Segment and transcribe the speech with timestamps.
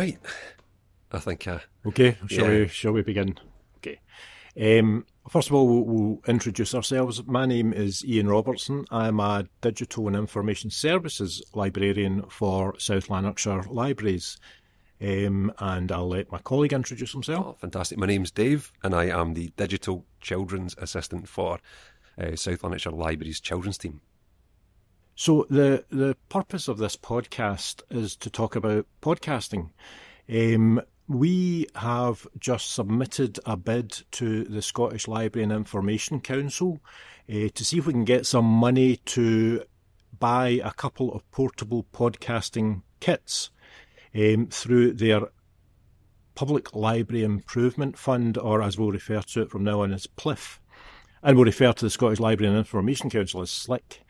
[0.00, 0.18] Right.
[1.12, 1.46] I think.
[1.46, 2.58] Uh, Okay, shall Yeah.
[2.60, 2.68] we?
[2.68, 3.38] Shall we begin?
[3.76, 4.00] Okay.
[4.58, 7.22] Um, first of all, we'll, we'll introduce ourselves.
[7.26, 8.86] My name is Iain Robertson.
[8.90, 14.38] I'm a digital and information services librarian for South Lanarkshire Libraries,
[15.02, 17.46] um, and I'll let my colleague introduce himself.
[17.46, 17.98] oh, fantastic.
[17.98, 21.58] My name's Dave, and I am the digital children's assistant for
[22.18, 24.00] uh, South Lanarkshire Libraries children's team.
[25.20, 29.68] So the the purpose of this podcast is to talk about podcasting.
[30.32, 36.80] Um, we have just submitted a bid to the Scottish Library and Information Council
[37.28, 39.62] uh, to see if we can get some money to
[40.18, 43.50] buy a couple of portable podcasting kits
[44.14, 45.28] um, through their
[46.34, 50.60] Public Library Improvement Fund, or as we'll refer to it from now on as PLIF.
[51.22, 54.00] And we'll refer to the Scottish Library and Information Council as SLIC.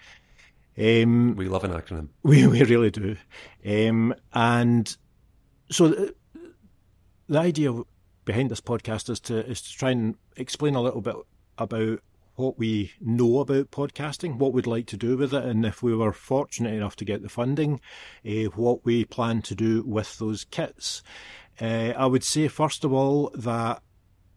[0.80, 2.08] Um, We love an acronym.
[2.22, 3.16] we we really do,
[3.66, 4.96] um, and
[5.70, 6.14] so the,
[7.28, 7.72] the idea
[8.24, 11.16] behind this podcast is to is to try and explain a little bit
[11.58, 12.00] about
[12.36, 15.94] what we know about podcasting, what we'd like to do with it, and if we
[15.94, 17.80] were fortunate enough to get the funding,
[18.26, 21.02] uh, what we plan to do with those kits.
[21.60, 23.82] Uh, I would say first of all that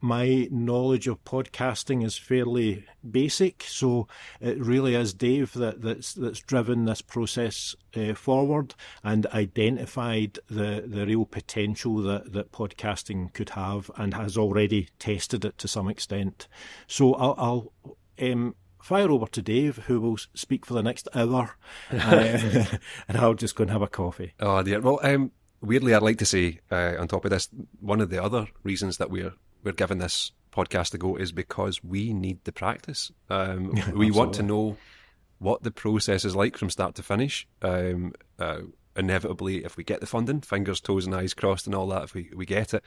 [0.04, 4.06] my knowledge of podcasting is fairly basic, so
[4.42, 10.84] it really is Dave that, that's that's driven this process uh, forward and identified the,
[10.86, 15.88] the real potential that, that podcasting could have and has already tested it to some
[15.88, 16.50] extent.
[16.86, 17.74] So I'll, I'll
[18.30, 21.56] um, fire over to Dave, who will speak for the next hour,
[21.94, 22.66] uh,
[23.08, 24.34] and I'll just go and have a coffee.
[24.42, 24.82] Oh dear.
[24.82, 25.32] Well, um,
[25.62, 27.48] weirdly, I'd like to say uh, on top of this,
[27.80, 31.84] one of the other reasons that we're we're giving this podcast a go is because
[31.84, 33.12] we need the practice.
[33.30, 34.78] Um, we want to know
[35.40, 37.48] what the process is like from start to finish.
[37.62, 38.60] Um, uh,
[38.96, 42.14] inevitably, if we get the funding, fingers, toes, and eyes crossed, and all that, if
[42.14, 42.84] we we get it,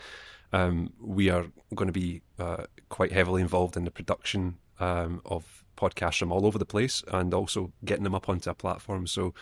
[0.52, 5.64] um, we are going to be uh, quite heavily involved in the production um, of
[5.76, 9.06] podcasts from all over the place, and also getting them up onto a platform.
[9.06, 9.34] So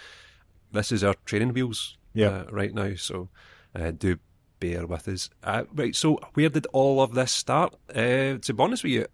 [0.72, 2.28] this is our training wheels Yeah.
[2.28, 2.95] uh, right now.
[2.97, 3.28] So
[3.75, 4.19] uh, do
[4.60, 5.31] bear with us.
[5.42, 5.94] Uh, right.
[5.94, 7.75] So where did all of this start?
[7.91, 9.06] Uh, to be honest with you,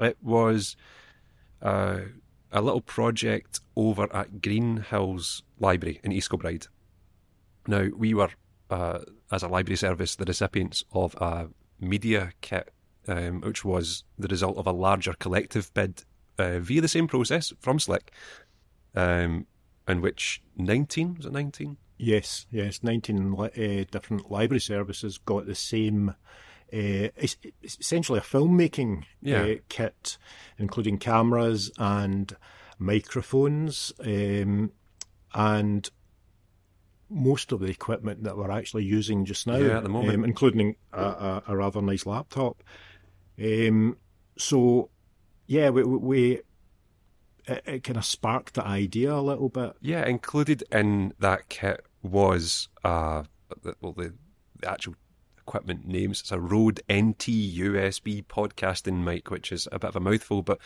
[0.00, 0.76] it was
[1.62, 2.00] uh,
[2.52, 6.66] a little project over at Greenhills Library in East Kilbride.
[7.66, 8.30] Now we were,
[8.70, 9.00] uh,
[9.32, 11.48] as a library service, the recipients of a
[11.80, 12.72] media kit,
[13.08, 16.04] um, which was the result of a larger collective bid
[16.38, 18.08] uh, via the same process from SLIC,
[18.94, 19.46] um,
[19.88, 21.76] in which nineteen was it nineteen?
[21.98, 22.82] Yes, yes.
[22.82, 26.10] 19 li- uh, different library services got the same,
[26.72, 29.42] uh, es- essentially a filmmaking Yeah.
[29.42, 30.18] uh, kit,
[30.58, 32.36] including cameras and
[32.78, 34.72] microphones, um,
[35.34, 35.90] and
[37.08, 40.14] most of the equipment that we're actually using just now, Yeah, at the moment.
[40.16, 42.62] um, including a, a, a rather nice laptop.
[43.42, 43.96] Um,
[44.36, 44.90] so,
[45.46, 46.40] yeah, we, we
[47.46, 49.76] it, it kind of sparked the idea a little bit.
[49.80, 53.24] Yeah, included in that kit was uh,
[53.80, 54.14] well the,
[54.60, 54.94] the actual
[55.46, 56.20] equipment names.
[56.20, 60.58] It's a Rode NT USB podcasting mic, which is a bit of a mouthful, but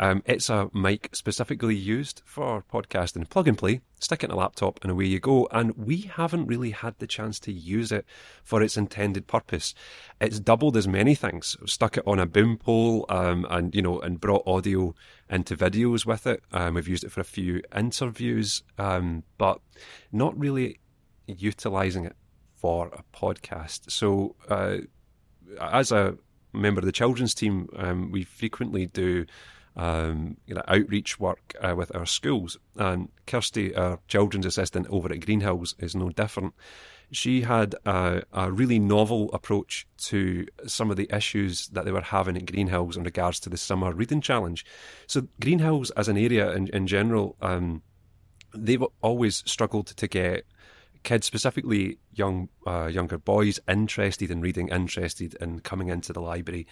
[0.00, 3.28] um, it's a mic specifically used for podcasting.
[3.28, 5.46] Plug and play, stick it in a laptop, and away you go.
[5.52, 8.06] And we haven't really had the chance to use it
[8.42, 9.74] for its intended purpose.
[10.18, 11.58] It's doubled as many things.
[11.66, 14.94] Stuck it on a boom pole, um, and you know, and brought audio
[15.28, 16.42] into videos with it.
[16.52, 19.60] Um, we've used it for a few interviews, um, but
[20.10, 20.80] not really
[21.26, 22.16] utilizing it
[22.62, 23.90] for a podcast.
[23.90, 24.78] So, uh,
[25.60, 26.16] as a
[26.52, 29.26] member of the children's team, um, we frequently do
[29.74, 32.56] um, you know, outreach work uh, with our schools.
[32.76, 36.54] And Kirsty, our children's assistant over at Greenhills, is no different.
[37.10, 42.00] She had a, a really novel approach to some of the issues that they were
[42.00, 44.64] having at Greenhills in regards to the summer reading challenge.
[45.08, 47.82] So, Greenhills, as an area in, in general, um,
[48.54, 50.46] they've always struggled to get
[51.02, 56.66] kids, specifically young uh, younger boys, interested in reading, interested in coming into the library.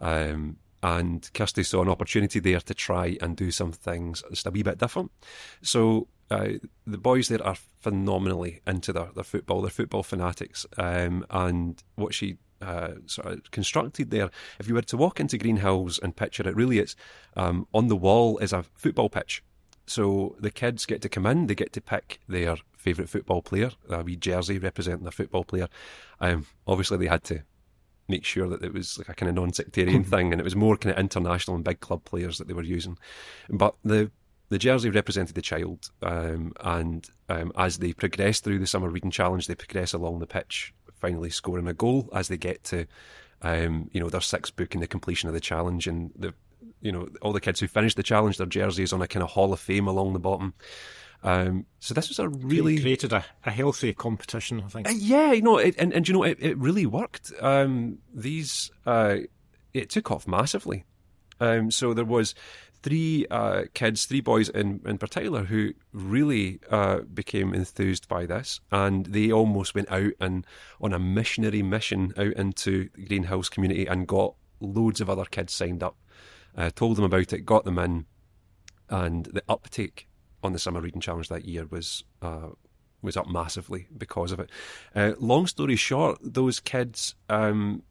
[0.00, 4.50] Um, and Kirsty saw an opportunity there to try and do some things just a
[4.50, 5.10] wee bit different.
[5.62, 6.52] So uh,
[6.86, 9.60] the boys there are phenomenally into their, their football.
[9.60, 10.64] They're football fanatics.
[10.78, 15.36] Um, and what she uh, sort of constructed there, if you were to walk into
[15.36, 16.96] Greenhills and picture it, really it's
[17.36, 19.42] um, on the wall is a football pitch.
[19.90, 23.72] So the kids get to come in, they get to pick their favourite football player,
[23.88, 25.66] a wee jersey representing their football player.
[26.20, 27.42] Um, obviously, they had to
[28.06, 30.76] make sure that it was like a kind of non-sectarian thing, and it was more
[30.76, 32.98] kind of international and big club players that they were using.
[33.48, 34.12] But the
[34.48, 39.10] the jersey represented the child, um, and um, as they progress through the summer reading
[39.10, 42.86] challenge, they progress along the pitch finally scoring a goal as they get to,
[43.42, 46.32] um, you know, their sixth book in the completion of the challenge, and the,
[46.80, 49.30] you know, all the kids who finished the challenge, their jerseys on a kind of
[49.30, 50.54] Hall of Fame along the bottom.
[51.22, 54.88] Um, so this was a really created a, a healthy competition, I think.
[54.88, 57.32] Uh, yeah, you know, it, and and you know, it, it really worked.
[57.40, 59.16] Um, these uh,
[59.74, 60.84] it took off massively.
[61.40, 62.34] Um, so there was
[62.82, 68.60] three uh, kids, three boys in, in particular, who really uh, became enthused by this,
[68.70, 70.46] and they almost went out and
[70.80, 75.52] on a missionary mission out into the Greenhills community and got loads of other kids
[75.52, 75.96] signed up,
[76.56, 78.06] uh, told them about it, got them in,
[78.88, 80.08] and the uptake
[80.42, 82.48] on the summer reading challenge that year was uh,
[83.02, 84.50] was up massively because of it.
[84.94, 87.14] Uh, long story short, those kids.
[87.28, 87.82] Um,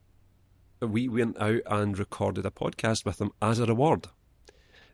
[0.80, 4.06] we went out and recorded a podcast with them as a reward.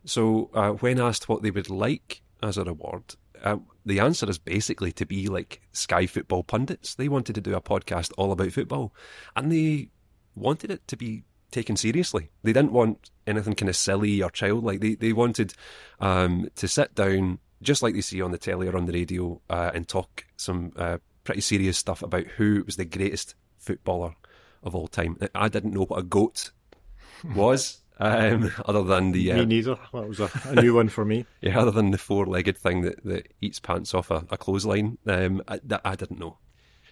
[0.03, 4.37] So uh, when asked what they would like as a reward, uh, the answer is
[4.37, 6.95] basically to be like Sky Football pundits.
[6.95, 8.93] They wanted to do a podcast all about football,
[9.35, 9.89] and they
[10.35, 12.29] wanted it to be taken seriously.
[12.43, 14.81] They didn't want anything kind of silly or childlike.
[14.81, 15.53] They they wanted
[15.99, 19.41] um, to sit down just like they see on the telly or on the radio
[19.49, 24.15] uh, and talk some uh, pretty serious stuff about who was the greatest footballer
[24.63, 25.17] of all time.
[25.33, 26.51] I didn't know what a goat
[27.35, 27.81] was.
[27.99, 29.75] Um, other than the uh, me neither.
[29.91, 31.25] That was a, a new one for me.
[31.41, 35.41] Yeah, other than the four-legged thing that, that eats pants off a, a clothesline, um,
[35.47, 36.37] I, that I didn't know.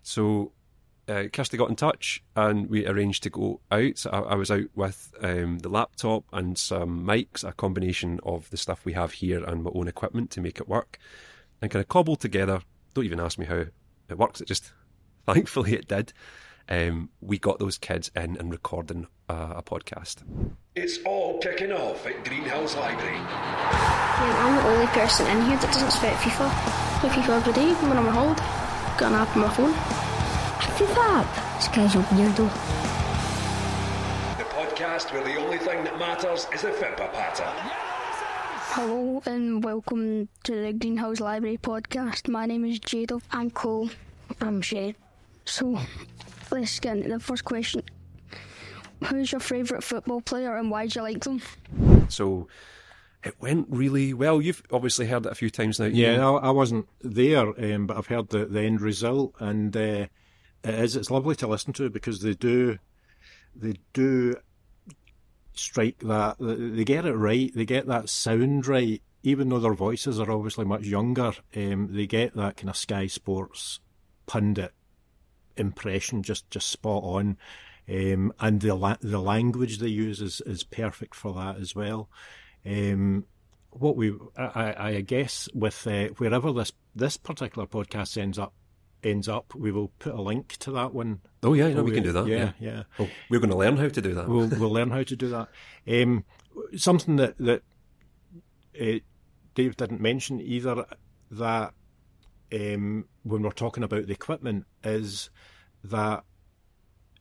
[0.02, 0.52] So
[1.08, 3.98] uh, Kirsty got in touch and we arranged to go out.
[3.98, 8.50] So I, I was out with um, the laptop and some mics, a combination of
[8.50, 10.98] the stuff we have here and my own equipment to make it work,
[11.62, 12.62] and kind of cobbled together.
[12.94, 13.66] Don't even ask me how
[14.10, 14.42] it works.
[14.42, 14.72] It just,
[15.26, 16.14] thankfully, it did
[16.70, 20.24] um, we got those kids in and recording uh, a podcast.
[20.76, 23.16] It's all kicking off at Greenhills Library.
[23.16, 26.50] Yeah, I'm the only person in here that doesn't sweat FIFA.
[26.50, 28.38] I play FIFA every day when I'm on hold.
[28.98, 30.05] Got an app on my phone.
[30.76, 31.56] A FIFA app?
[31.56, 32.50] This guy's a weirdo.
[34.38, 37.50] The podcast where the only thing that matters is the Fimper patter.
[38.74, 42.28] Hello and welcome to the Greenhills Library podcast.
[42.28, 43.22] My name is Jada.
[43.32, 43.90] I'm Cole.
[44.42, 44.96] I'm Shay.
[45.46, 45.80] So,
[46.52, 47.82] let's get into the first question.
[49.06, 51.42] Who's your favourite football player and why do you like them?
[52.10, 52.50] So
[53.24, 54.42] it went really well.
[54.42, 55.86] You've obviously heard it a few times now.
[55.86, 60.08] Yeah, I, I wasn't there, um, but I've heard the, the end result, and uh,
[60.66, 60.96] it is.
[60.96, 62.80] It's lovely to listen to because they do,
[63.56, 64.36] they do
[65.54, 66.38] strike that.
[66.40, 67.52] They get it right.
[67.54, 69.02] They get that sound right.
[69.24, 73.08] Even though their voices are obviously much younger, um, they get that kind of Sky
[73.08, 73.80] Sports
[74.28, 74.74] pundit
[75.58, 77.38] impression just just spot on.
[77.88, 82.10] Um, and the la- the language they use is, is perfect for that as well.
[82.66, 83.26] Um,
[83.70, 88.54] what we I, I guess with uh, wherever this this particular podcast ends up
[89.06, 91.22] ends up, we will put a link to that one.
[91.44, 92.28] Oh yeah, yeah we, we can do that.
[92.28, 92.72] Yeah, yeah.
[92.72, 92.84] yeah.
[93.00, 94.28] Oh, we're going to learn how to do that.
[94.28, 95.48] We'll we'll learn how to do that.
[95.88, 96.26] Um,
[96.76, 97.64] something that that
[98.80, 99.00] uh,
[99.54, 100.86] Dave didn't mention either
[101.32, 101.74] that
[102.54, 105.30] um, when we're talking about the equipment is
[105.84, 106.24] that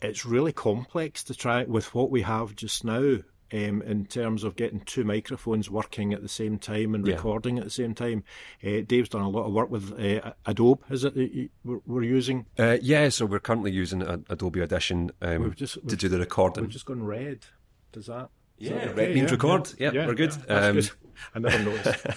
[0.00, 3.18] it's really complex to try with what we have just now
[3.52, 7.62] um, in terms of getting two microphones working at the same time and recording yeah.
[7.62, 8.24] at the same time.
[8.64, 12.46] Uh, Dave's done a lot of work with uh, Adobe, is it that we're using?
[12.58, 16.64] Uh, yeah, so we're currently using Adobe Audition um, just, to do the recording.
[16.64, 17.46] We've just gone red.
[17.92, 18.28] Does that?
[18.58, 18.94] Yeah, that okay?
[18.94, 19.72] red means yeah, record.
[19.78, 20.32] Yeah, yeah, we're good.
[20.48, 20.90] Um, good.
[21.34, 22.06] I never noticed.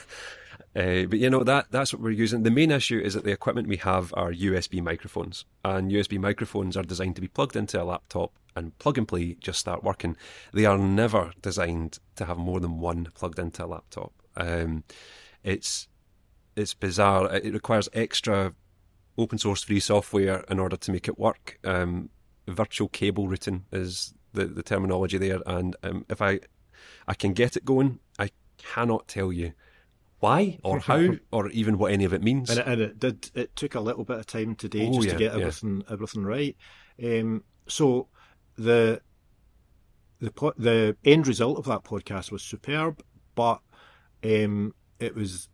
[0.75, 2.43] Uh, but you know that that's what we're using.
[2.43, 6.77] The main issue is that the equipment we have are USB microphones, and USB microphones
[6.77, 10.17] are designed to be plugged into a laptop and plug and play just start working.
[10.53, 14.13] They are never designed to have more than one plugged into a laptop.
[14.35, 14.83] Um,
[15.43, 15.87] it's
[16.55, 17.33] it's bizarre.
[17.35, 18.53] It requires extra
[19.17, 21.59] open source free software in order to make it work.
[21.63, 22.09] Um,
[22.47, 26.39] virtual cable routing is the, the terminology there, and um, if I
[27.07, 29.53] I can get it going, I cannot tell you
[30.19, 32.49] why or how or even what any of it means.
[32.49, 33.31] And it, and it did.
[33.33, 35.93] It took a little bit of time today oh, just yeah, to get everything yeah.
[35.93, 36.55] everything right.
[37.03, 38.07] Um, so
[38.57, 39.01] the
[40.19, 43.03] the the end result of that podcast was superb,
[43.35, 43.61] but
[44.23, 45.49] um, it was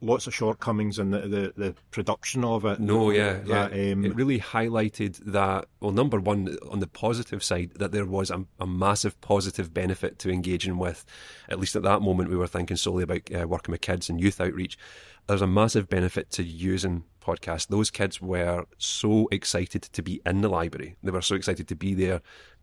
[0.00, 2.78] lots of shortcomings in the, the, the production of it.
[2.80, 3.92] No, yeah, that, yeah.
[3.92, 5.66] Um, it really highlighted that.
[5.80, 10.18] Well, number one, on the positive side, that there was a, a, massive positive benefit
[10.20, 11.04] to engaging with.
[11.48, 14.20] At least at that moment, we were thinking solely about uh, working with kids and
[14.20, 14.78] youth outreach.
[15.26, 17.68] There's a massive benefit to using podcasts.
[17.68, 20.96] Those kids were so excited to be in the library.
[21.02, 22.22] They were so excited to be there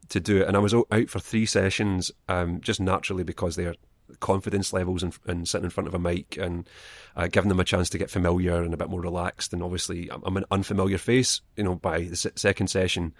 [0.10, 0.48] to do it.
[0.48, 3.76] And I was out for three sessions, um, just naturally because they're
[4.20, 6.68] confidence levels and, and sitting in front of a mic and
[7.16, 9.54] uh, giving them a chance to get familiar and a bit more relaxed.
[9.54, 13.14] And obviously, I'm, I'm an unfamiliar face, you know, by the second session.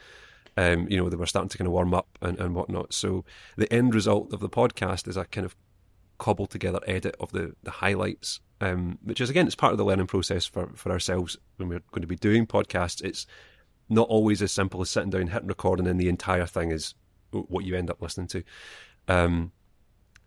[0.58, 2.94] Um, you know, they were starting to kind of warm up and, and whatnot.
[2.94, 3.26] So
[3.58, 5.56] the end result of the podcast is a kind of
[6.18, 9.86] cobbled together edit of the, the highlights, um, which is again, it's part of the
[9.86, 13.04] learning process for, for ourselves when we're going to be doing podcasts.
[13.04, 13.26] It's
[13.90, 16.96] not always as simple as sitting down, hitting record, and then the entire thing is
[17.32, 18.44] what you end up listening to.
[19.08, 19.52] Um,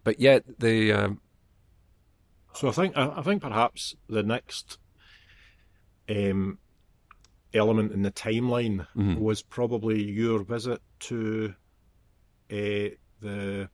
[0.05, 1.21] but yeah, the um,
[2.55, 4.79] So I think I, think perhaps the next
[6.09, 6.59] um,
[7.55, 9.19] element in the timeline Mhm.
[9.19, 11.55] was probably your visit to
[12.51, 13.69] uh, the.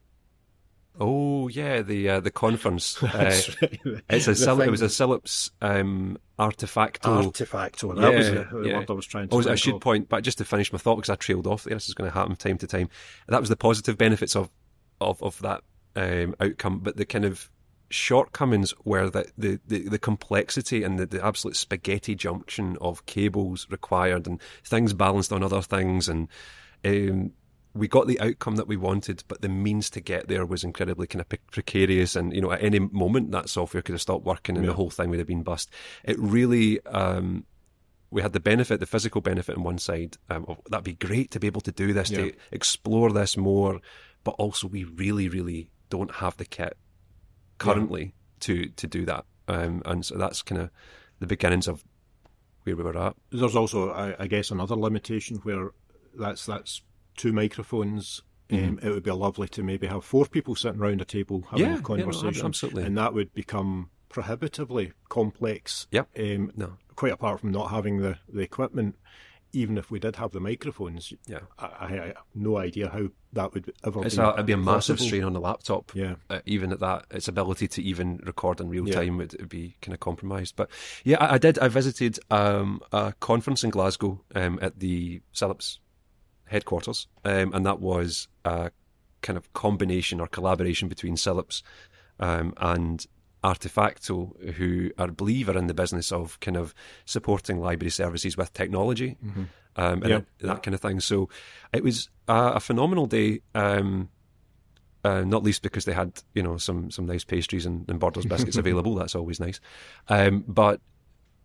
[0.99, 2.97] Oh yeah, the uh, the conference.
[3.03, 3.09] Uh,
[3.85, 7.33] right, it's a Sil- it was a Philips um, artefacto.
[7.33, 7.97] artifacto.
[8.01, 8.79] That was Yeah, the, the yeah.
[8.79, 9.37] word I was trying to.
[9.37, 9.81] Oh, I should of.
[9.81, 11.75] point but just to finish my thought because I trailed off there.
[11.75, 12.89] This is going to happen time to time.
[13.29, 14.51] That was the positive benefits of
[15.01, 15.63] of of that
[15.97, 17.51] um, outcome, but the kind of
[17.91, 23.69] shortcomings were that the, the, the complexity and the, the absolute spaghetti junction of cables
[23.71, 26.27] required and things balanced on other things and
[26.85, 27.31] um,
[27.75, 31.07] we got the outcome that we wanted, but the means to get there was incredibly
[31.09, 32.15] kind of precarious.
[32.15, 34.71] And you know, at any moment that software could have stopped working, and Yeah.
[34.71, 35.71] the whole thing would have been bust.
[36.05, 37.45] It really, um,
[38.11, 40.17] we had the benefit, the physical benefit on one side.
[40.31, 42.19] Um, of, that'd be great to be able to do this, Yeah.
[42.19, 43.81] to explore this more,
[44.23, 46.77] but also we really, really don't have the kit
[47.59, 49.25] currently to to do that.
[49.49, 50.71] Um, and so that's kind of
[51.19, 51.85] the beginnings of
[52.63, 53.17] where we were at.
[53.31, 55.73] There's also, I, I guess, another limitation where
[56.17, 56.83] that's that's
[57.17, 58.23] two microphones.
[58.53, 61.65] Um, it would be lovely to maybe have four people sitting around a table having
[61.65, 62.85] Yeah, a yeah, no, conversation, absolutely.
[62.85, 65.87] and that would become prohibitively complex.
[65.91, 66.09] Yep.
[66.19, 66.75] Um, No.
[66.95, 68.97] quite apart from not having the, the equipment,
[69.53, 71.41] even if we did have the microphones, Yeah.
[71.59, 74.05] I, I have no idea how that would ever.
[74.05, 75.07] It's be a, it'd be a massive possible.
[75.07, 75.93] strain on the laptop.
[75.95, 76.17] Yeah.
[76.31, 78.97] Uh, even at that, its ability to even record in real Yeah.
[78.97, 80.55] time would, would be kind of compromised.
[80.55, 80.71] But
[81.05, 81.59] yeah, I, I did.
[81.59, 85.79] I visited um, a conference in Glasgow um, at the Philips
[86.47, 88.71] headquarters, um, and that was a
[89.23, 91.63] kind of combination or collaboration between Philips
[92.21, 93.07] um, and
[93.43, 96.75] Artefacto, who I believe are in the business of kind of
[97.05, 99.17] supporting library services with technology
[99.77, 100.21] um, and Yeah.
[100.41, 101.01] that kind of thing.
[101.01, 101.29] So
[101.73, 103.41] it was a, a phenomenal day.
[103.55, 104.11] Um,
[105.05, 108.25] uh, not least because they had, you know, some some nice pastries and, and Borders
[108.25, 108.95] biscuits available.
[108.95, 109.61] That's always nice.
[110.09, 110.81] Um, but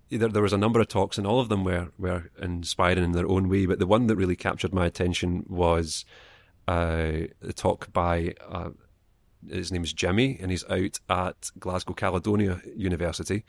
[0.10, 3.12] there, there was a number of talks, and all of them were were inspiring in
[3.12, 3.66] their own way.
[3.66, 6.06] But the one that really captured my attention was
[6.68, 8.70] uh, the talk by uh,
[9.50, 13.46] his name is Jimmy, and he's out at Glasgow Caledonian University,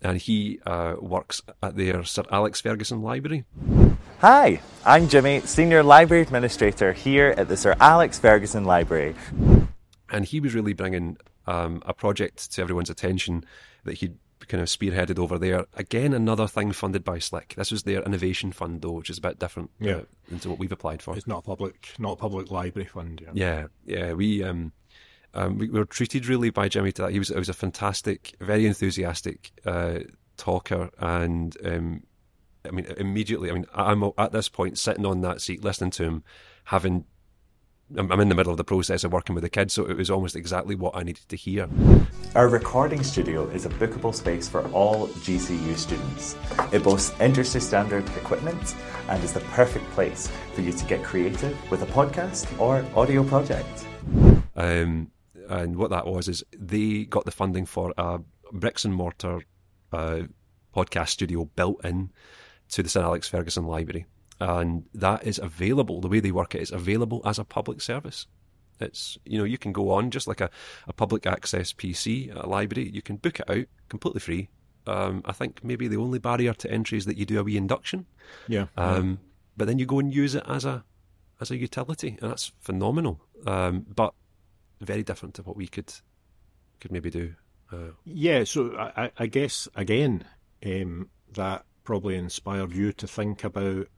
[0.00, 3.44] and he uh, works at their Sir Alex Ferguson Library.
[4.20, 9.14] Hi, I'm Jimmy, Senior Library Administrator here at the Sir Alex Ferguson Library.
[10.10, 13.44] and he was really bringing um, a project to everyone's attention
[13.84, 14.16] that he'd
[14.48, 15.66] kind of spearheaded over there.
[15.74, 17.54] Again, another thing funded by SLIC.
[17.54, 19.96] This was their innovation fund, though, which is a bit different Yeah.
[19.96, 21.16] uh, into what we've applied for.
[21.16, 23.20] It's not a public, not a public library fund.
[23.24, 23.30] Yeah.
[23.34, 24.72] Yeah, yeah, we um,
[25.34, 27.12] um, we were treated really by Jimmy to that.
[27.12, 30.00] He was it was a fantastic, very enthusiastic uh,
[30.36, 32.02] talker, and um,
[32.64, 36.04] I mean, immediately, I mean, I'm at this point sitting on that seat listening to
[36.04, 36.24] him,
[36.64, 37.04] having.
[37.94, 40.10] I'm in the middle of the process of working with the kids, so it was
[40.10, 41.68] almost exactly what I needed to hear.
[42.34, 46.36] Our recording studio is a bookable space for all GCU students.
[46.72, 48.74] It boasts industry standard equipment
[49.08, 53.22] and is the perfect place for you to get creative with a podcast or audio
[53.22, 53.86] project.
[54.56, 55.12] Um,
[55.48, 58.18] and what that was is they got the funding for a
[58.52, 59.42] bricks and mortar
[59.92, 60.22] uh,
[60.74, 62.10] podcast studio built in
[62.70, 64.06] to the Sir Alex Ferguson Library,
[64.40, 66.00] and that is available.
[66.00, 68.26] The way they work it is available as a public service.
[68.80, 70.50] It's you know you can go on just like a,
[70.86, 72.90] a public access PC at a library.
[72.90, 74.48] You can book it out completely free.
[74.86, 77.56] Um, I think maybe the only barrier to entry is that you do a wee
[77.56, 78.06] induction.
[78.48, 78.66] Yeah.
[78.76, 79.18] Um,
[79.56, 80.84] but then you go and use it as a
[81.40, 83.20] as a utility, and that's phenomenal.
[83.46, 84.12] Um, but
[84.80, 85.92] very different to what we could
[86.80, 87.34] could maybe do.
[87.72, 90.24] Uh, Yeah, so I, I- I guess again
[90.64, 93.88] um, that probably inspired you to think about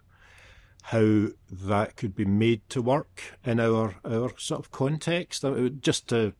[0.90, 5.45] how that could be made to work in our our sort of context.
[5.45, 6.33] Uh, Just to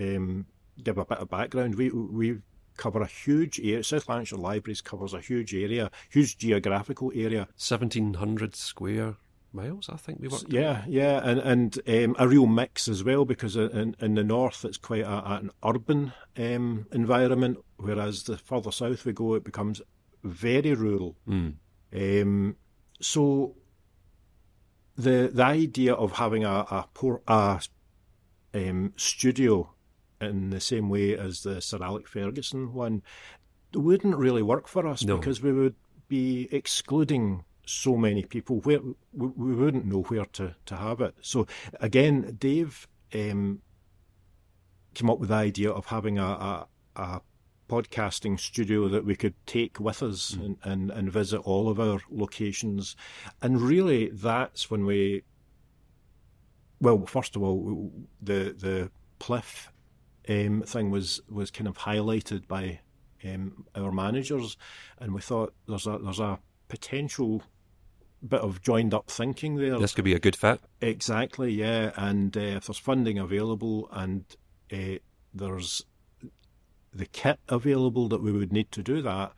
[0.00, 0.46] um,
[0.82, 2.38] give a bit of background, we we
[2.76, 3.84] cover a huge area.
[3.84, 7.46] South Lanarkshire Libraries covers a huge area, huge geographical area.
[7.54, 9.14] Seventeen hundred square
[9.52, 10.52] miles, I think we worked.
[10.52, 14.64] Yeah, yeah, and and um, a real mix as well because in in the north
[14.64, 19.82] it's quite a, an urban um, environment, whereas the further south we go, it becomes
[20.24, 21.16] very rural.
[21.94, 22.56] Um,
[23.02, 23.54] so
[24.96, 27.60] the the idea of having a a, por- a
[28.54, 29.70] um, studio
[30.20, 33.02] in the same way as the Sir Alex Ferguson one
[33.74, 35.16] wouldn't really work for us No.
[35.16, 35.74] because we would
[36.08, 38.80] be excluding so many people where
[39.12, 41.14] we, we wouldn't know where to, to have it.
[41.22, 41.46] So
[41.80, 43.60] again, Dave um,
[44.94, 46.66] came up with the idea of having a, a,
[46.96, 47.20] a
[47.72, 52.00] podcasting studio that we could take with us and, and, and visit all of our
[52.10, 52.94] locations.
[53.40, 55.22] And really, that's when we,
[56.82, 59.68] well, first of all, the the PLIF
[60.28, 62.80] um, thing was was kind of highlighted by
[63.24, 64.58] um, our managers,
[64.98, 66.38] and we thought there's a there's a
[66.68, 67.42] potential
[68.28, 69.78] bit of joined up thinking there.
[69.78, 70.60] This could be a good fit.
[70.82, 71.92] Exactly, yeah.
[71.96, 74.24] And uh, if there's funding available and
[74.70, 74.98] uh,
[75.32, 75.86] there's
[76.92, 79.32] the kit available that we would need to do that,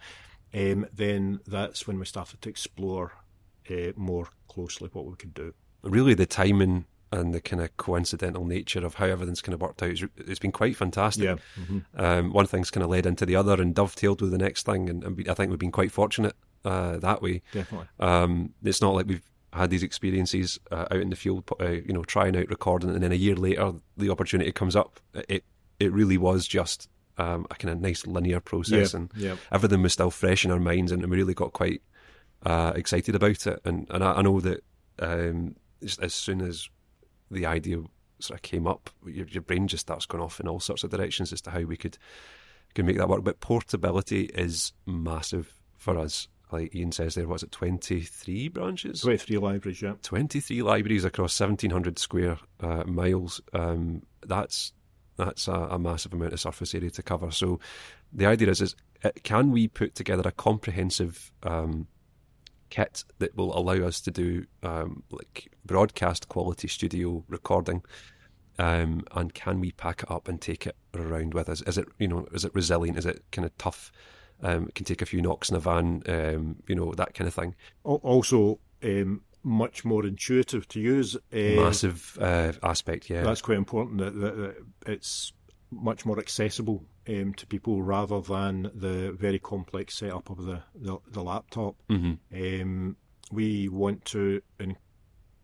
[0.53, 3.13] um, then that's when we started to explore
[3.71, 5.55] uh, more closely what we could do.
[5.83, 9.83] Really, the timing and the kind of coincidental nature of how everything's kind of worked
[9.83, 10.01] out.
[10.17, 11.39] it's been quite fantastic.
[11.69, 11.81] Yeah.
[11.97, 14.89] Um, one thing's kind of led into the other and dovetailed with the next thing,
[14.89, 16.35] and, and I think we've been quite fortunate
[16.65, 17.43] uh, that way.
[17.53, 17.89] Definitely.
[18.01, 21.93] Um, it's not like we've had these experiences uh, out in the field, uh, you
[21.93, 24.99] know, trying out recording, and then a year later the opportunity comes up.
[25.29, 25.45] It
[25.81, 29.37] it really was just um, a kind of nice linear process, Yeah, and yeah.
[29.53, 31.83] everything was still fresh in our minds, and we really got quite
[32.45, 33.61] uh, excited about it.
[33.65, 34.65] And and I, I know that
[34.99, 35.57] um,
[36.01, 36.69] as, soon as
[37.31, 37.79] the idea
[38.21, 40.91] sort of came up, your, your brain just starts going off in all sorts of
[40.91, 41.99] directions as to how we could
[42.75, 43.25] could make that work.
[43.25, 46.29] But portability is massive for us.
[46.53, 49.01] Like Iain says there, was it twenty three branches?
[49.01, 49.95] 23 libraries, yeah.
[50.03, 54.73] 23 libraries across 1700 square uh, miles um, that's
[55.17, 57.31] that's a, a massive amount of surface area to cover.
[57.31, 57.61] So
[58.13, 58.75] the idea is is
[59.23, 61.87] can we put together a comprehensive um,
[62.71, 67.83] kit that will allow us to do um, like broadcast quality studio recording
[68.59, 71.63] um, and can we pack it up and take it around with us?
[71.63, 72.99] Is it you know is it resilient?
[72.99, 73.93] Is it kind of tough?
[74.43, 77.35] Um, can take a few knocks in a van um, you know that kind of
[77.35, 81.17] thing Also, um, much more intuitive to use.
[81.33, 85.33] Uh, massive uh, aspect yeah That's quite important that, that, that it's
[85.71, 90.99] much more accessible um, to people rather than the very complex setup of the, the,
[91.11, 91.77] the laptop.
[91.91, 92.61] Mm-hmm.
[92.63, 92.97] Um,
[93.31, 94.77] we want to, and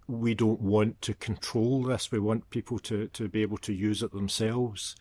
[0.06, 2.10] we don't want to control this.
[2.10, 4.96] We want people to, to be able to use it themselves.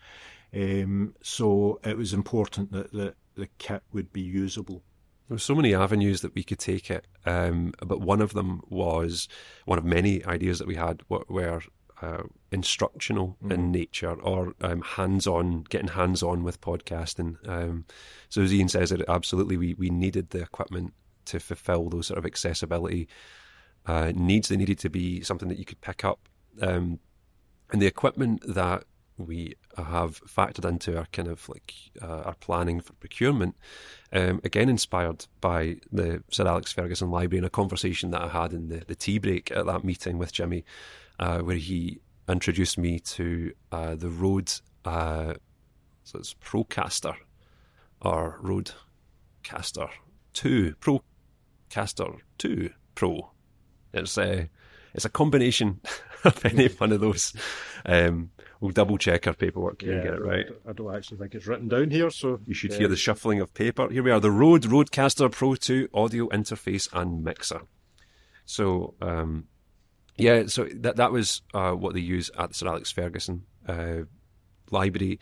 [0.54, 4.82] Um, so it was important that, that the kit would be usable.
[5.30, 8.62] There were so many avenues that we could take it, um, but one of them
[8.68, 9.28] was
[9.64, 11.62] one of many ideas that we had were,
[12.02, 17.36] uh, instructional in nature or um, hands-on, getting hands-on with podcasting.
[17.48, 17.84] Um,
[18.28, 20.94] so as Iain says, that absolutely we, we needed the equipment
[21.26, 23.06] to fulfil those sort of accessibility
[23.86, 24.48] uh, needs.
[24.48, 26.28] They needed to be something that you could pick up,
[26.60, 26.98] um,
[27.70, 28.82] and the equipment that
[29.26, 33.56] we have factored into our kind of like uh, our planning for procurement.
[34.12, 38.52] Um, again, inspired by the Sir Alex Ferguson Library and a conversation that I had
[38.52, 40.64] in the, the tea break at that meeting with Jimmy,
[41.18, 44.52] uh, where he introduced me to uh, the Rode,
[44.84, 45.34] uh,
[46.04, 47.16] so it's Procaster
[48.00, 49.90] or Rodecaster
[50.34, 53.30] 2, Procaster 2 Pro.
[53.92, 54.48] It's a,
[54.94, 55.80] it's a combination
[56.24, 57.34] of any one of those.
[57.84, 58.30] Um,
[58.60, 60.46] we'll double check our paperwork here and get it right.
[60.68, 63.52] I don't actually think it's written down here, so You should hear the shuffling of
[63.54, 63.88] paper.
[63.88, 67.62] Here we are, the Rode Rodecaster Pro 2 audio interface and mixer.
[68.44, 69.46] So, um,
[70.16, 74.00] yeah, so that that was uh, what they use at the Sir Alex Ferguson uh,
[74.70, 75.18] library,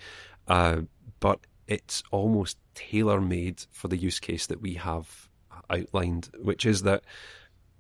[0.48, 0.83] uh,
[1.20, 5.29] but it's almost tailor made for the use case that we have
[5.70, 7.05] outlined, which is that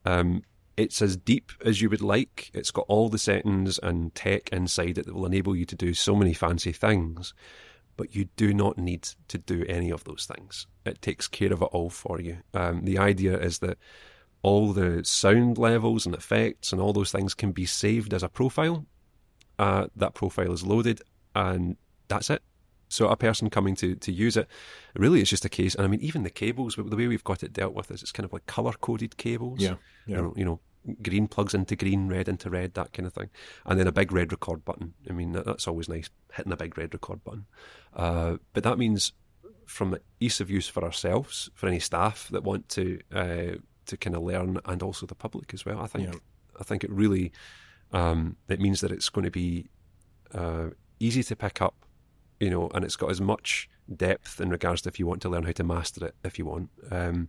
[0.04, 0.42] um,
[0.78, 2.50] it's as deep as you would like.
[2.54, 5.92] It's got all the settings and tech inside it that will enable you to do
[5.92, 7.34] so many fancy things,
[7.96, 10.68] but you do not need to do any of those things.
[10.86, 12.38] It takes care of it all for you.
[12.54, 13.76] Um, the idea is that
[14.42, 18.28] all the sound levels and effects and all those things can be saved as a
[18.28, 18.86] profile.
[19.58, 21.02] Uh, that profile is loaded,
[21.34, 22.42] and that's it.
[22.88, 24.48] So a person coming to, to use it,
[24.94, 25.74] really, it's just a case.
[25.74, 28.12] And I mean, even the cables, the way we've got it dealt with is it's
[28.12, 29.60] kind of like color coded cables.
[29.60, 29.74] Yeah,
[30.06, 30.28] yeah.
[30.36, 30.60] You know,
[31.02, 33.30] green plugs into green, red into red, that kind of thing.
[33.66, 34.94] And then a big red record button.
[35.08, 37.46] I mean, that, that's always nice, hitting a big red record button.
[37.94, 39.12] Uh, but that means
[39.66, 43.96] from the ease of use for ourselves, for any staff that want to uh, to
[43.96, 45.80] kind of learn, and also the public as well.
[45.80, 46.18] I think Yeah.
[46.58, 47.32] I think it really
[47.92, 49.68] um, it means that it's going to be
[50.34, 50.68] uh,
[51.00, 51.74] easy to pick up,
[52.40, 55.28] you know, and it's got as much depth in regards to if you want to
[55.28, 56.70] learn how to master it, if you want.
[56.90, 57.28] Um,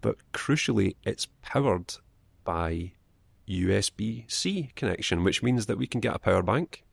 [0.00, 1.94] but crucially, it's powered
[2.44, 2.92] by
[3.48, 6.84] USB C connection, which means that we can get a power bank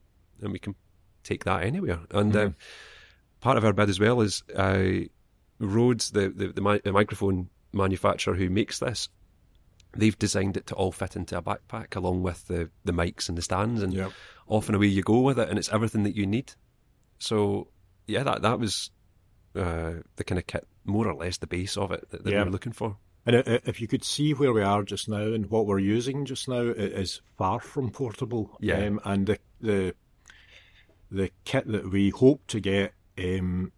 [0.41, 0.75] and we can
[1.23, 1.99] take that anywhere.
[2.12, 2.49] And uh,
[3.39, 5.06] part of our bid as well is uh,
[5.60, 9.10] Rhodes, the the, the, mi- the microphone manufacturer who makes this.
[9.93, 13.38] They've designed it to all fit into a backpack along with the, the mics and
[13.38, 14.12] the stands, and Yep.
[14.47, 16.54] off and away you go with it, and it's everything that you need.
[17.21, 17.67] So
[18.07, 18.89] yeah, that that was
[19.55, 22.39] uh, the kind of kit, more or less the base of it that, that Yeah.
[22.39, 22.97] we were looking for.
[23.25, 26.47] And if you could see where we are just now and what we're using just
[26.47, 28.57] now, it is far from portable.
[28.60, 28.84] Yeah.
[28.84, 29.93] Um, and the, the
[31.12, 33.71] the kit that we hope to get um,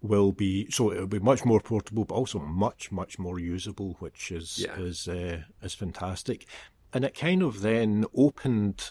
[0.00, 4.32] will be so it'll be much more portable, but also much much more usable, which
[4.32, 4.76] is Yeah.
[4.80, 6.46] is uh, is fantastic.
[6.92, 8.90] And it kind of then opened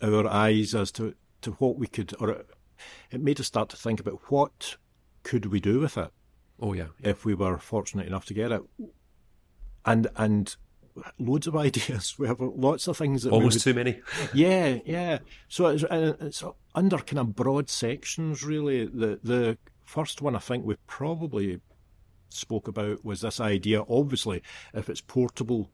[0.00, 2.44] our eyes as to to what we could, or
[3.10, 4.76] it, made us start to think about what
[5.22, 6.10] could we do with it
[6.60, 8.62] Oh yeah, if we were fortunate enough to get it.
[9.84, 10.56] And and
[11.18, 12.18] loads of ideas.
[12.18, 14.00] We have lots of things that almost we too many.
[14.34, 15.18] yeah, yeah.
[15.48, 16.42] So it's, uh, it's
[16.74, 18.86] under kind of broad sections, really.
[18.86, 21.60] The the first one I think we probably
[22.28, 23.84] spoke about was this idea.
[23.88, 24.42] Obviously,
[24.74, 25.70] if it's portable,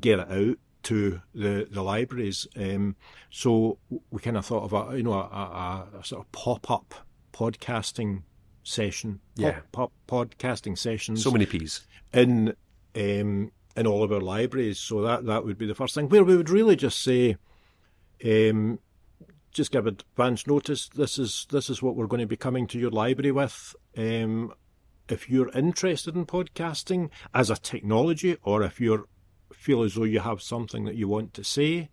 [0.00, 2.46] get it out to the the libraries.
[2.56, 2.96] Um,
[3.30, 3.78] so
[4.10, 6.94] we kind of thought of a you know a, a, a sort of pop up
[7.32, 8.22] podcasting
[8.62, 9.20] session.
[9.36, 9.60] Yeah.
[9.72, 12.54] pop, pop, podcasting sessions So many P's in
[12.94, 14.78] um, in all of our libraries.
[14.78, 17.36] So that that would be the first thing where we would really just say,
[18.24, 18.78] um,
[19.50, 20.88] just give advance notice.
[20.88, 23.74] This is this is what we're going to be coming to your library with.
[23.96, 24.52] Um,
[25.08, 29.08] if you're interested in podcasting as a technology, or if you
[29.54, 31.90] feel as though you have something that you want to say,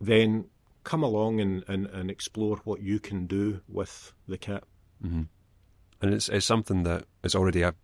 [0.00, 0.46] then
[0.84, 4.64] come along and, and, and explore what you can do with the kit.
[6.02, 7.74] and it's it's something that is already a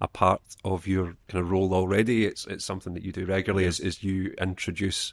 [0.00, 2.24] a part of your kind of role already.
[2.24, 3.66] It's it's something that you do regularly.
[3.66, 5.12] Is is you introduce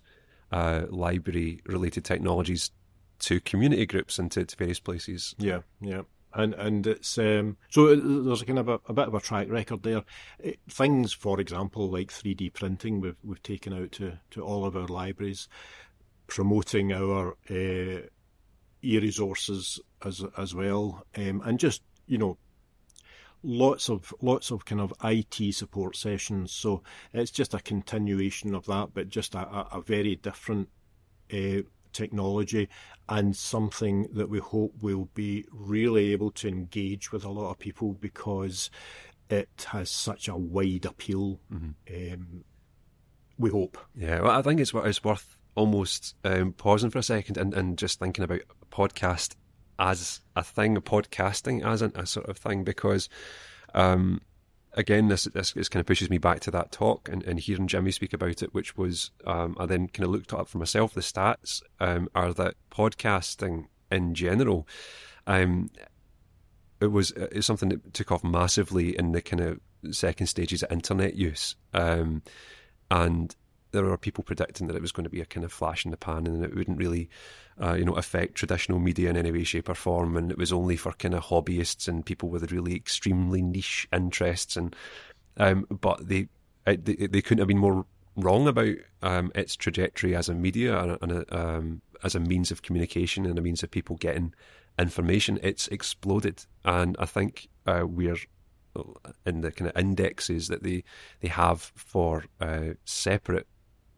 [0.52, 2.72] uh, library related technologies
[3.20, 5.36] to community groups and to, to various places.
[5.38, 6.02] Yeah, yeah.
[6.38, 9.50] And and it's um, so there's a kind of a, a bit of a track
[9.50, 10.04] record there.
[10.38, 14.76] It, things, for example, like 3D printing, we've we've taken out to, to all of
[14.76, 15.48] our libraries,
[16.28, 18.02] promoting our uh,
[18.82, 22.38] e-resources as as well, um, and just you know,
[23.42, 26.52] lots of lots of kind of IT support sessions.
[26.52, 30.68] So it's just a continuation of that, but just a, a, a very different
[31.34, 31.62] uh,
[31.96, 32.70] technology
[33.08, 37.60] and something that we hope we'll be really able to engage with a lot of
[37.60, 38.70] people because
[39.30, 41.40] it has such a wide appeal.
[41.52, 42.44] Um,
[43.38, 43.78] we hope.
[43.96, 47.78] Yeah, well, I think it's it's worth almost um, pausing for a second and, and
[47.78, 49.36] just thinking about podcast
[49.80, 53.10] as a thing, podcasting as a, a sort of thing, because
[53.74, 54.22] um,
[54.76, 57.68] again, this, this this kind of pushes me back to that talk and, and hearing
[57.68, 60.94] Jimmy speak about it, which was um, I then kind of looked up for myself.
[60.94, 64.68] The stats um, are that podcasting in general.
[65.26, 65.72] Um,
[66.82, 69.60] it was it's something that took off massively in the kind of
[69.92, 71.56] second stages of internet use.
[71.74, 72.22] Um,
[72.92, 73.36] and
[73.76, 75.92] there were people predicting that it was going to be a kind of flash in
[75.92, 77.10] the pan and it wouldn't really,
[77.62, 80.16] uh, you know, affect traditional media in any way, shape, or form.
[80.16, 84.56] And it was only for kind of hobbyists and people with really extremely niche interests.
[84.56, 84.76] And
[85.38, 86.30] um, but they,
[86.66, 87.86] they they couldn't have been more
[88.16, 92.52] wrong about um, its trajectory as a media and, and a, um, as a means
[92.52, 94.34] of communication and a means of people getting
[94.80, 95.38] information.
[95.44, 98.18] It's exploded, and I think uh, we're
[99.26, 100.84] in the kind of indexes that they
[101.22, 103.48] they have for uh, separate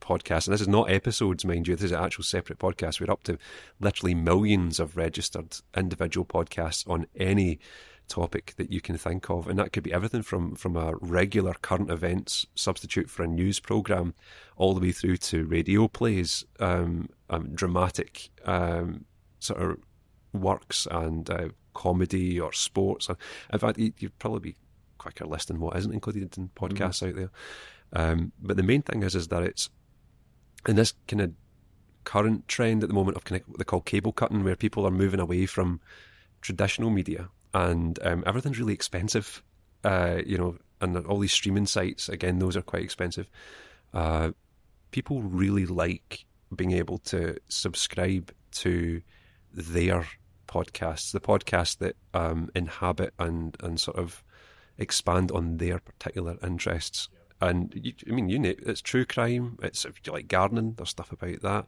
[0.07, 1.75] podcasts, and this is not episodes, mind you.
[1.75, 2.99] This is an actual separate podcast.
[3.01, 3.37] We're up to
[3.79, 7.59] literally millions of registered individual podcasts on any
[8.07, 11.53] topic that you can think of, and that could be everything from from a regular
[11.61, 14.13] current events substitute for a news program,
[14.55, 19.03] all the way through to radio plays, um, um, dramatic um,
[19.39, 19.77] sort of
[20.33, 23.09] works and uh, comedy or sports.
[23.51, 24.55] In fact, you- you'd probably be
[24.97, 27.29] quicker listing what isn't included in podcasts out there.
[27.93, 29.69] Um, but the main thing is, is that it's
[30.67, 31.31] in this kind of
[32.03, 34.85] current trend at the moment of kind of what they call cable cutting, where people
[34.87, 35.81] are moving away from
[36.41, 39.43] traditional media and um, everything's really expensive.
[39.83, 43.29] Uh, you know, and all these streaming sites again, those are quite expensive.
[43.93, 44.31] Uh,
[44.91, 49.01] people really like being able to subscribe to
[49.53, 50.07] their
[50.47, 54.23] podcasts, the podcasts that um, inhabit and and sort of
[54.77, 57.09] expand on their particular interests.
[57.39, 59.57] And you, I mean, you know, it's true crime.
[59.61, 61.67] It's if you like gardening, there's stuff about that.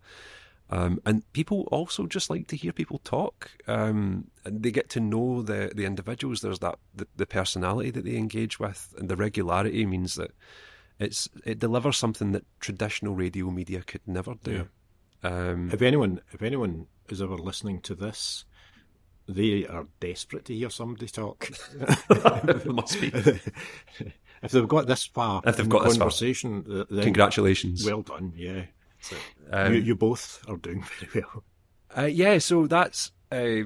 [0.71, 3.51] Um, and people also just like to hear people talk.
[3.67, 6.41] Um, and they get to know the the individuals.
[6.41, 10.31] There's that the, the personality that they engage with, and the regularity means that
[10.99, 14.67] it's it delivers something that traditional radio media could never do.
[15.23, 18.45] Um, If anyone, if anyone is ever listening to this,
[19.27, 21.49] they are desperate to hear somebody talk.
[22.65, 23.11] Must be.
[24.43, 27.85] if they've got this far If they've in got the this conversation, th- then Congratulations.
[27.85, 28.33] well done.
[28.35, 28.63] Yeah,
[29.51, 31.43] Um, you, you both are doing very well.
[31.97, 33.63] Uh, yeah, so that's uh,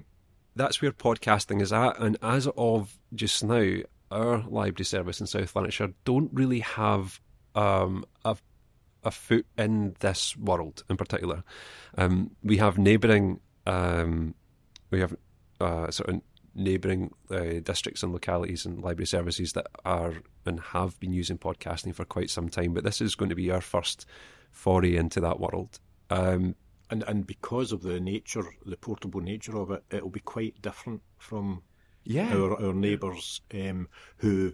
[0.56, 3.78] that's where podcasting is at, and as of just now,
[4.12, 7.20] our library service in South Lanarkshire don't really have
[7.56, 8.38] um, a
[9.04, 11.44] a foot in this world in particular.
[11.98, 14.34] Um, we have neighbouring, um,
[14.92, 15.14] we have
[15.60, 16.22] uh, sort of
[16.56, 20.14] neighbouring uh, districts and localities and library services that are
[20.46, 23.52] and have been using podcasting for quite some time, but this is going to be
[23.52, 24.06] our first
[24.52, 25.80] foray into that world.
[26.10, 26.56] Um,
[26.90, 31.02] And and because of the nature, the portable nature of it, it'll be quite different
[31.18, 31.64] from
[32.04, 33.88] yeah, our our neighbours um,
[34.18, 34.54] who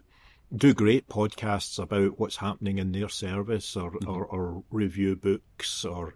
[0.55, 6.15] do great podcasts about what's happening in their service, or or, or review books, or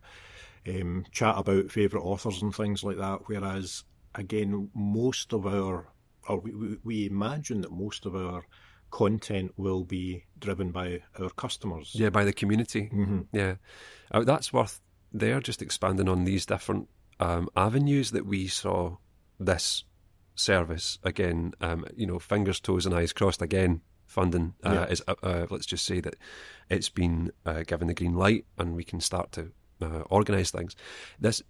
[0.67, 3.27] um, chat about favourite authors and things like that.
[3.27, 3.83] Whereas
[4.15, 5.89] again, most of our,
[6.27, 8.45] or we, we, imagine that most of our
[8.91, 11.91] content will be driven by our customers.
[11.93, 12.89] Yeah, by the community.
[13.31, 13.55] Yeah,
[14.11, 14.79] uh, that's worth.
[15.11, 18.97] They're just expanding on these different um, avenues that we saw
[19.39, 19.83] this
[20.35, 21.53] service again.
[21.61, 23.81] Um, you know, fingers, toes, and eyes crossed again.
[24.05, 24.85] Funding uh, Yeah.
[24.85, 25.01] is.
[25.07, 26.15] Uh, uh, let's just say that
[26.69, 30.75] it's been uh, given the green light, and we can start to uh, organise things.
[31.19, 31.41] This,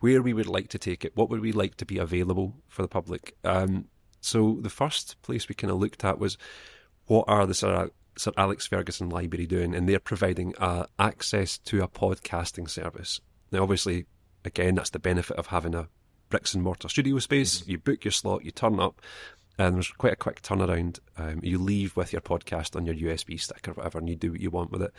[0.00, 1.16] where we would like to take it.
[1.16, 3.36] What would we like to be available for the public?
[3.44, 3.86] Um,
[4.20, 6.36] so the first place we kind of looked at was
[7.06, 9.74] what are the Sir, Sir Alex Ferguson Library doing?
[9.74, 13.20] And they're providing uh, access to a podcasting service.
[13.52, 14.06] Now, obviously,
[14.44, 15.88] again, that's the benefit of having a
[16.28, 17.66] bricks and mortar studio space.
[17.66, 19.02] You book your slot, you turn up,
[19.58, 21.00] and there's quite a quick turnaround.
[21.18, 24.32] Um, you leave with your podcast on your USB stick or whatever, and you do
[24.32, 24.94] what you want with it.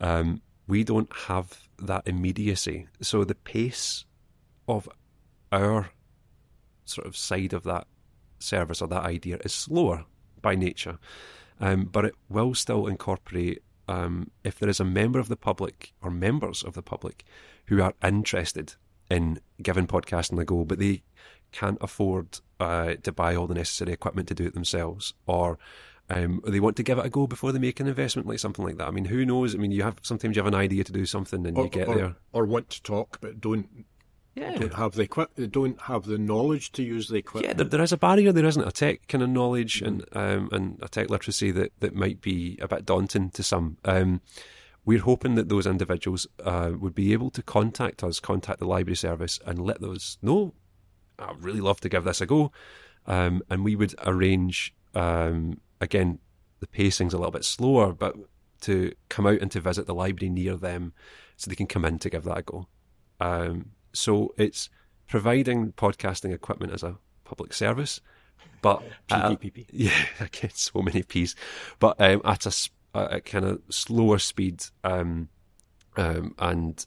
[0.00, 2.86] Um, we don't have that immediacy.
[3.00, 4.04] So the pace
[4.68, 4.88] of
[5.50, 5.90] our
[6.84, 7.86] sort of side of that
[8.38, 10.04] service or that idea is slower
[10.40, 10.98] by nature,
[11.60, 13.62] um, but it will still incorporate.
[13.88, 17.24] Um, if there is a member of the public or members of the public
[17.66, 18.74] who are interested
[19.10, 21.02] in giving podcasting a go, but they
[21.52, 25.58] can't afford uh, to buy all the necessary equipment to do it themselves, or
[26.10, 28.64] um, they want to give it a go before they make an investment, like something
[28.64, 28.88] like that.
[28.88, 29.54] I mean, who knows?
[29.54, 31.70] I mean, you have sometimes you have an idea to do something and Or, you
[31.70, 32.16] get or, there.
[32.32, 33.86] or want to talk but don't
[34.34, 37.58] Yeah, don't have the equip, they don't have the knowledge to use the yeah, equipment.
[37.58, 38.30] there, there is a barrier.
[38.30, 41.94] There isn't a tech kind of knowledge and um, and a tech literacy that, that
[41.94, 43.78] might be a bit daunting to some.
[43.84, 44.20] Um,
[44.84, 48.96] we're hoping that those individuals uh, would be able to contact us, contact the library
[48.96, 50.54] service, and let those know.
[51.18, 52.52] I'd really love to give this a go,
[53.06, 54.74] um, and we would arrange.
[54.94, 56.20] Um, again,
[56.60, 58.16] the pacing's a little bit slower, but
[58.62, 60.92] to come out and to visit the library near them,
[61.36, 62.66] so they can come in to give that a go.
[63.20, 64.68] Um, so it's
[65.06, 68.00] providing podcasting equipment as a public service,
[68.62, 69.38] but a-
[69.72, 71.34] yeah, I get so many P's,
[71.78, 72.46] but um, at
[72.94, 75.28] a kind of slower speed, um,
[75.96, 76.84] um, and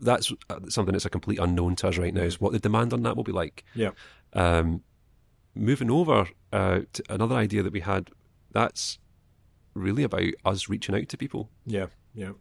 [0.00, 2.22] that's uh, something that's a complete unknown to us right now.
[2.22, 3.64] Is what the demand on that will be like.
[3.74, 3.90] Yeah.
[4.32, 4.82] Um,
[5.54, 8.10] moving over uh, to another idea that we had,
[8.52, 8.98] that's
[9.74, 11.50] really about us reaching out to people.
[11.66, 12.32] Yeah, yeah.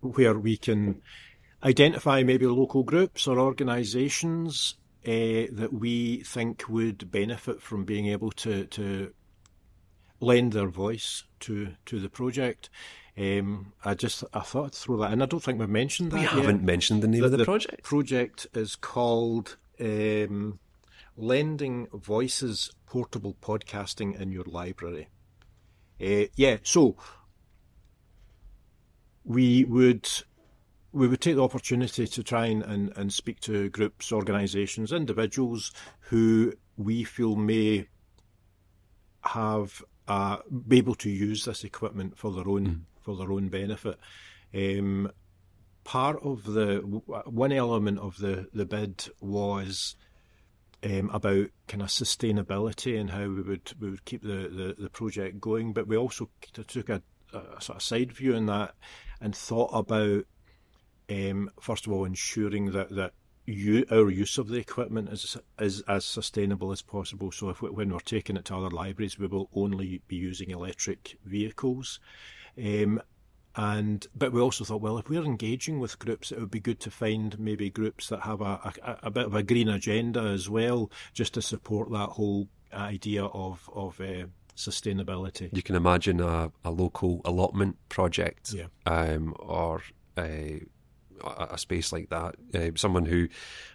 [0.00, 1.00] Where we can
[1.62, 8.30] identify maybe local groups or organisations uh, that we think would benefit from being able
[8.32, 9.12] to, to
[10.20, 12.68] lend their voice to, to the project.
[13.18, 15.22] Um, I just I thought I'd throw that in.
[15.22, 17.82] I don't think we've mentioned that We haven't mentioned the name of the, project.
[17.82, 20.58] project is called um,
[21.16, 25.08] Lending Voices Portable Podcasting in Your Library.
[25.98, 26.96] Uh, yeah, so
[29.24, 30.06] we would
[30.96, 35.70] we would take the opportunity to try and, and, and speak to groups, organisations, individuals
[36.00, 37.86] who we feel may
[39.20, 43.98] have uh, be able to use this equipment for their own for their own benefit.
[44.54, 45.10] Um,
[45.84, 46.78] part of the
[47.26, 49.96] one element of the the bid was
[50.82, 54.90] um, about kind of sustainability and how we would we would keep the, the, the
[54.90, 57.02] project going, but we also took a,
[57.34, 58.74] a sort of side view in that
[59.20, 60.24] and thought about
[61.10, 63.12] um, first of all ensuring that that
[63.48, 67.30] you, our use of the equipment is is as sustainable as possible.
[67.30, 70.50] So if we, when we're taking it to other libraries, we will only be using
[70.50, 72.00] electric vehicles.
[72.58, 73.00] Um,
[73.54, 76.80] and but we also thought, well, if we're engaging with groups, it would be good
[76.80, 80.50] to find maybe groups that have a, a, a bit of a green agenda as
[80.50, 85.48] well, just to support that whole idea of of uh, sustainability.
[85.54, 88.66] You can imagine a, a local allotment project, Yeah.
[88.86, 89.82] um, or
[90.18, 90.62] a
[91.24, 92.36] a, a space like that.
[92.54, 93.28] Uh, someone who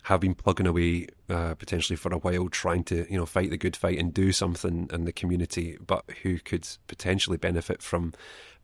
[0.04, 3.58] have been plugging away uh, potentially for a while, trying to you know fight the
[3.58, 8.14] good fight and do something in the community, but who could potentially benefit from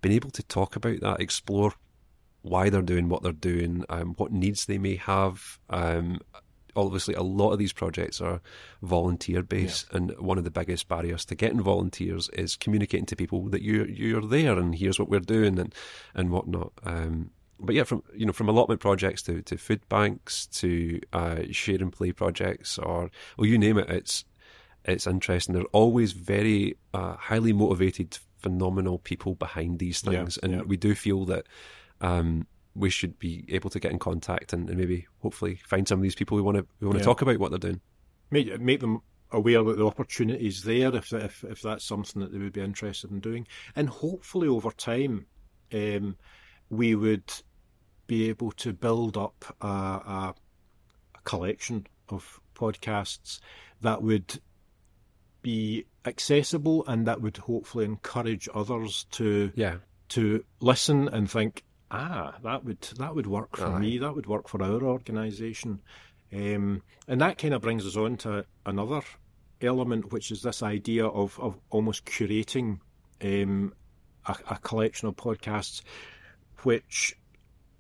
[0.01, 1.73] being able to talk about that, explore
[2.41, 5.59] why they're doing what they're doing, um, what needs they may have.
[5.69, 6.21] Um,
[6.75, 8.41] obviously, a lot of these projects are
[8.81, 9.97] volunteer based, yeah.
[9.97, 13.85] and one of the biggest barriers to getting volunteers is communicating to people that you
[13.85, 15.73] you're there and here's what we're doing and
[16.13, 16.71] and whatnot.
[16.83, 21.39] Um, but yeah, from you know from allotment projects to, to food banks to uh,
[21.51, 24.25] share and play projects or well you name it, it's
[24.85, 25.53] it's interesting.
[25.53, 30.65] They're always very uh, highly motivated, phenomenal people behind these things, yeah, and yeah.
[30.65, 31.45] we do feel that
[32.01, 35.99] um, we should be able to get in contact and, and, maybe hopefully find some
[35.99, 37.81] of these people we want to we want to talk about what they're doing.
[38.29, 42.31] Make make them aware that the opportunity is there if, if if that's something that
[42.31, 45.25] they would be interested in doing, and hopefully over time.
[45.73, 46.15] Um,
[46.69, 47.31] we would
[48.07, 50.35] be able to build up a, a,
[51.15, 53.39] a collection of podcasts
[53.81, 54.39] that would
[55.41, 59.77] be accessible and that would hopefully encourage others to yeah.
[60.09, 63.79] to listen and think, ah, that would that would work for Aye.
[63.79, 65.79] me, that would work for our organisation,
[66.33, 69.01] um, and that kind of brings us on to another
[69.61, 72.79] element, which is this idea of of almost curating
[73.21, 73.73] um,
[74.25, 75.81] a, a collection of podcasts,
[76.63, 77.15] which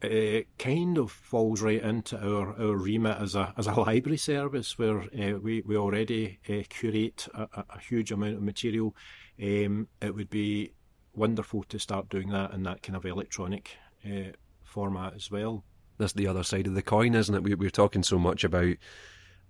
[0.01, 4.17] it uh, kind of falls right into our, our remit as a as a library
[4.17, 8.95] service where uh, we we already uh, curate a, a, huge amount of material.
[9.41, 10.73] Um, it would be
[11.15, 14.33] wonderful to start doing that in that kind of electronic uh,
[14.63, 15.63] format as well.
[15.97, 17.43] That's the other side of the coin, isn't it?
[17.43, 18.75] We, we're talking so much about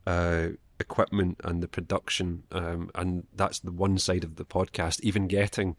[0.07, 5.01] uh, equipment and the production, um, and that's the one side of the podcast.
[5.01, 5.75] Even getting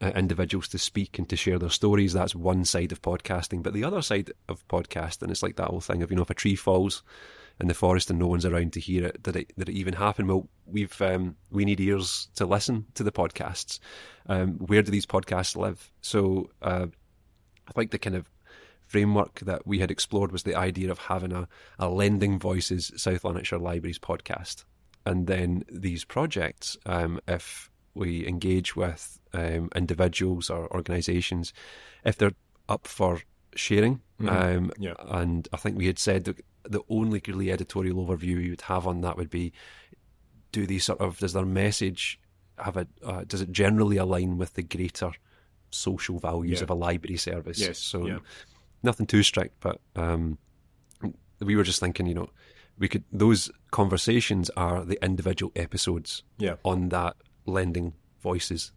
[0.00, 3.62] uh, individuals to speak and to share their stories, that's one side of podcasting.
[3.62, 6.30] But the other side of podcasting, it's like that whole thing of you know if
[6.30, 7.02] a tree falls
[7.60, 9.94] in the forest and no one's around to hear it, did it did it even
[9.94, 10.26] happen?
[10.26, 13.80] Well, we've um, we need ears to listen to the podcasts.
[14.28, 15.90] Um, where do these podcasts live?
[16.02, 16.86] So uh,
[17.66, 18.30] I think the kind of
[18.92, 23.24] framework that we had explored was the idea of having a, a Lending Voices South
[23.24, 24.64] Lanarkshire Libraries podcast.
[25.06, 31.54] And then these projects, um, if we engage with um, individuals or organisations,
[32.04, 32.34] if they're
[32.68, 33.22] up for
[33.56, 34.28] sharing, mm-hmm.
[34.28, 34.94] um, yeah.
[35.08, 38.86] and I think we had said that the only really editorial overview we would have
[38.86, 39.54] on that would be
[40.52, 42.20] do these sort of does their message
[42.58, 45.12] have a uh, does it generally align with the greater
[45.70, 46.64] social values yeah.
[46.64, 47.58] of a library service?
[47.58, 47.78] Yes.
[47.78, 48.18] So yeah
[48.82, 50.38] nothing too strict, but um,
[51.40, 52.30] we were just thinking, you know,
[52.78, 56.56] we could those conversations are the individual episodes yeah.
[56.64, 57.16] on that
[57.46, 58.72] lending voices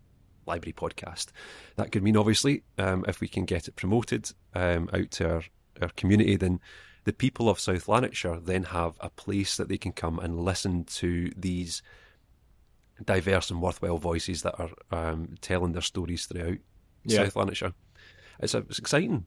[0.45, 1.27] library podcast.
[1.75, 5.43] That could mean obviously um, if we can get it promoted um, out to our,
[5.81, 6.59] our community, then
[7.05, 10.83] the people of South Lanarkshire then have a place that they can come and listen
[10.85, 11.81] to these
[13.03, 16.57] diverse and worthwhile voices that are um, telling their stories throughout
[17.03, 17.23] yeah.
[17.23, 17.73] South Lanarkshire.
[18.39, 19.25] It's, a, it's exciting.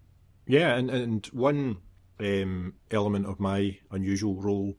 [0.49, 1.77] Yeah, and and one
[2.19, 4.77] um, element of my unusual role,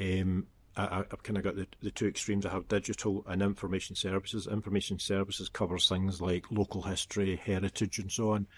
[0.00, 2.44] um, I, have kind of got the, the two extremes.
[2.44, 4.48] I have digital and information services.
[4.48, 8.48] Information services covers things like local history, heritage, and so on.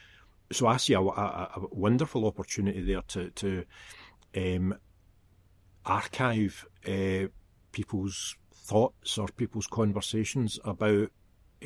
[0.50, 3.64] So I see a, a, a wonderful opportunity there to to
[4.34, 4.74] um,
[5.84, 7.28] archive uh,
[7.72, 11.10] people's thoughts or people's conversations about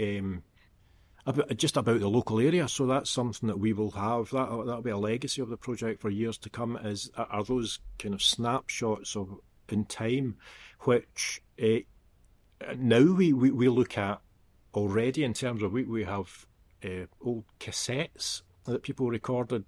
[0.00, 0.42] um,
[1.30, 2.68] about, just about the local area.
[2.68, 4.30] So that's something that we will have.
[4.30, 6.76] That that'll be a legacy of the project for years to come.
[6.76, 9.38] Is are those kind of snapshots of
[9.68, 10.36] in time,
[10.80, 11.78] which uh,
[12.76, 14.20] now we, we, we look at
[14.74, 16.46] already in terms of we we have
[16.84, 19.64] uh, old cassettes that people recorded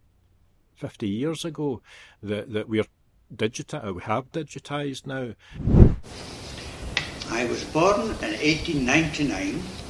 [0.74, 1.82] fifty years ago
[2.22, 2.84] that that we're
[3.34, 5.34] digita we have digitized now.
[7.30, 9.81] I was born in 1899 in a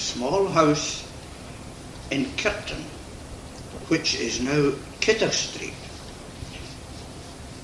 [0.00, 1.06] small house
[2.10, 2.82] in Kirton,
[3.88, 5.74] which is now Kidder Street.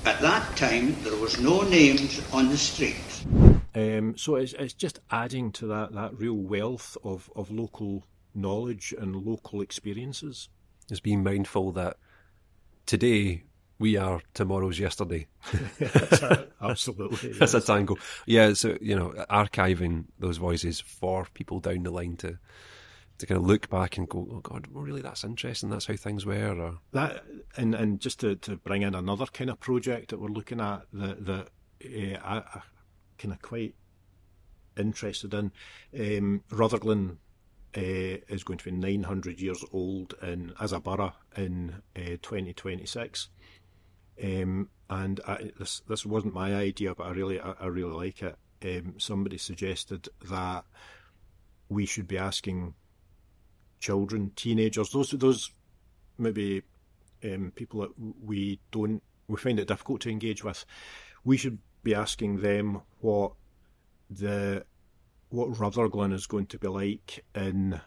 [0.05, 2.95] At that time, there was no names on the street.
[3.75, 8.93] Um, so it's, it's just adding to that, that real wealth of, of local knowledge
[8.97, 10.49] and local experiences.
[10.89, 11.97] It's being mindful that
[12.85, 13.43] today
[13.79, 15.27] we are tomorrow's yesterday.
[16.61, 17.33] Absolutely.
[17.33, 17.95] That's a tango.
[18.25, 22.37] Yeah, so, you know, archiving those voices for people down the line to
[23.19, 25.69] to kind of look back and go, oh God, well, really, that's interesting.
[25.69, 26.53] That's how things were.
[26.53, 26.77] Or...
[26.91, 27.23] That
[27.55, 30.83] and and just to, to bring in another kind of project that we're looking at
[30.93, 31.47] that that
[31.83, 32.61] uh, I, I
[33.17, 33.75] kind of quite
[34.77, 35.51] interested in.
[35.99, 37.17] Um, Rutherglen
[37.75, 43.29] uh, is going to be 900 years old in as a borough in uh, 2026.
[44.23, 48.21] Um, and I, this this wasn't my idea, but I really I, I really like
[48.21, 48.37] it.
[48.63, 50.65] Um, somebody suggested that
[51.69, 52.73] we should be asking
[53.79, 55.51] children, teenagers, those those
[56.17, 56.63] maybe
[57.23, 57.91] um, people that
[58.23, 60.65] we don't we find it difficult to engage with.
[61.23, 63.33] We should be asking them what
[64.09, 64.65] the
[65.29, 67.81] what Rutherglen is going to be like in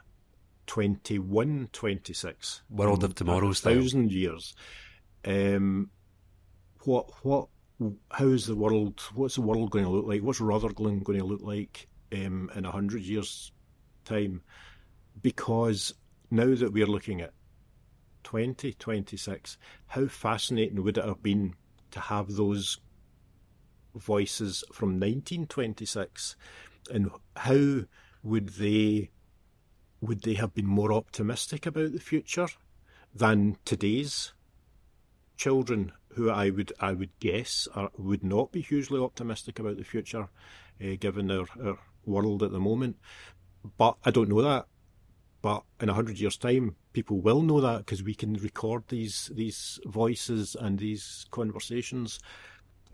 [0.66, 2.62] 21, 26.
[2.70, 3.74] World of Tomorrow style.
[3.74, 4.54] thousand years.
[5.24, 5.90] Um,
[6.84, 7.48] what what
[8.10, 9.00] how is the world?
[9.14, 10.22] What's the world going to look like?
[10.22, 13.52] What's Rutherglen going to look like um, in a hundred years'
[14.04, 14.42] time?
[15.22, 15.94] Because
[16.30, 17.32] now that we're looking at
[18.24, 19.56] 2026,
[19.86, 21.54] how fascinating would it have been
[21.90, 22.78] to have those
[23.94, 26.36] voices from 1926,
[26.92, 27.80] and how
[28.22, 29.10] would they
[30.02, 32.48] would they have been more optimistic about the future
[33.14, 34.32] than today's
[35.40, 39.84] children, who I would I would guess are, would not be hugely optimistic about the
[39.84, 40.28] future,
[40.84, 41.46] uh, given our,
[42.06, 42.96] world at the moment.
[43.76, 44.66] But I don't know that.
[45.42, 49.30] But in a hundred years' time, people will know that because we can record these
[49.34, 52.20] these voices and these conversations.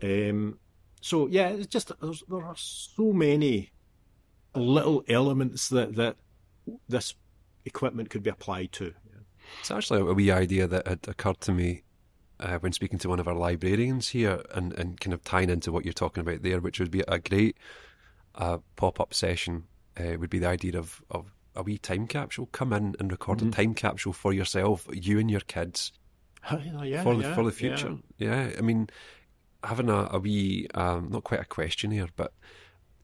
[0.01, 0.59] Um,
[1.01, 3.71] so yeah, it's just there are so many
[4.55, 6.15] little elements that that
[6.87, 7.15] this
[7.65, 8.93] equipment could be applied to.
[9.59, 11.83] It's actually a wee idea that had occurred to me
[12.39, 15.71] uh, when speaking to one of our librarians here, and, and kind of tying into
[15.71, 17.57] what you're talking about there, which would be a great
[18.35, 19.63] uh, pop up session.
[19.99, 22.47] Uh, would be the idea of, of a wee time capsule.
[22.51, 23.49] Come in and record Mm-hmm.
[23.49, 25.91] a time capsule for yourself, you and your kids,
[26.51, 27.95] Yeah, yeah, for the yeah, for the future.
[28.19, 28.51] Yeah.
[28.55, 28.89] I mean,
[29.63, 32.31] having a, a wee um, not quite a questionnaire, but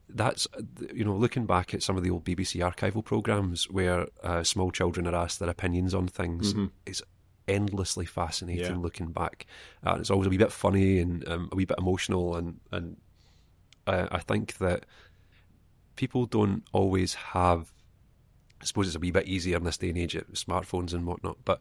[0.10, 0.48] that's
[0.94, 4.70] you know looking back at some of the old BBC archival programs where uh, small
[4.70, 6.54] children are asked their opinions on things.
[6.86, 7.02] It's
[7.48, 8.74] endlessly fascinating Mm-hmm.
[8.76, 8.82] Yeah.
[8.84, 9.46] looking back.
[9.86, 12.98] Uh, it's always a wee bit funny and um, a wee bit emotional, and and
[13.88, 14.86] uh, I think that
[15.96, 17.72] people don't always have.
[18.62, 21.06] I suppose it's a wee bit easier in this day and age at smartphones and
[21.06, 21.60] whatnot, but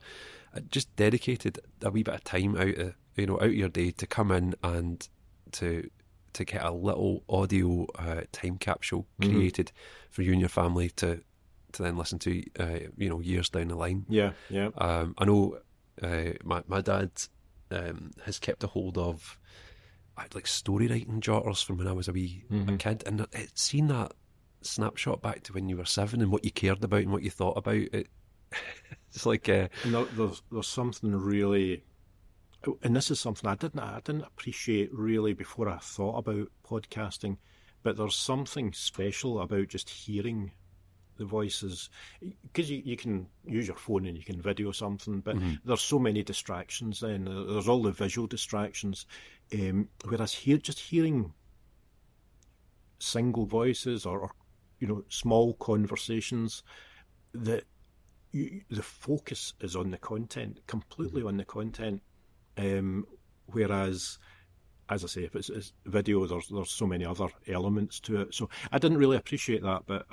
[0.57, 3.69] uh, just dedicated a wee bit of time out of you know out of your
[3.69, 5.09] day to come in and
[5.53, 5.91] to
[6.35, 9.33] to get a little audio uh, time capsule Mm-hmm.
[9.33, 9.73] created
[10.11, 11.21] for you and your family to
[11.73, 14.05] to then listen to uh, you know years down the line.
[14.09, 14.69] yeah, yeah.
[14.79, 15.59] Um, I know
[16.01, 17.11] uh, my my dad
[17.71, 19.39] um, has kept a hold of
[20.17, 23.27] I had like story writing jotters from when I was a wee a kid, and
[23.33, 24.13] it's seen that
[24.61, 27.31] snapshot back to when you were seven and what you cared about and what you
[27.31, 27.75] thought about.
[27.75, 28.09] It,
[29.11, 31.85] it's like uh, there's there's something really,
[32.83, 37.39] and this is something I didn't I didn't appreciate really before I thought about podcasting,
[37.83, 40.53] but there's something special about just hearing
[41.19, 41.91] the voices
[42.43, 45.99] because you, you can use your phone and you can video something, but there's so
[45.99, 47.01] many distractions.
[47.01, 49.07] Then there's all the visual distractions,
[49.55, 51.33] um, whereas here just hearing
[52.99, 54.31] single voices or, or
[54.79, 56.63] you know small conversations
[57.35, 57.65] that
[58.33, 62.03] you, the focus is on the content, completely on the content.
[62.57, 63.07] Um,
[63.47, 64.19] whereas,
[64.89, 68.35] as I say, if it's, it's video, there's there's so many other elements to it.
[68.35, 70.07] So I didn't really appreciate that, but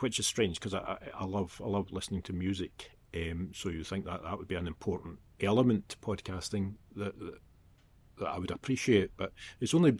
[0.00, 2.90] which is strange because I, I, love I love listening to music.
[3.14, 7.38] Um, so you think that that would be an important element to podcasting that, that
[8.18, 9.98] that I would appreciate, but it's only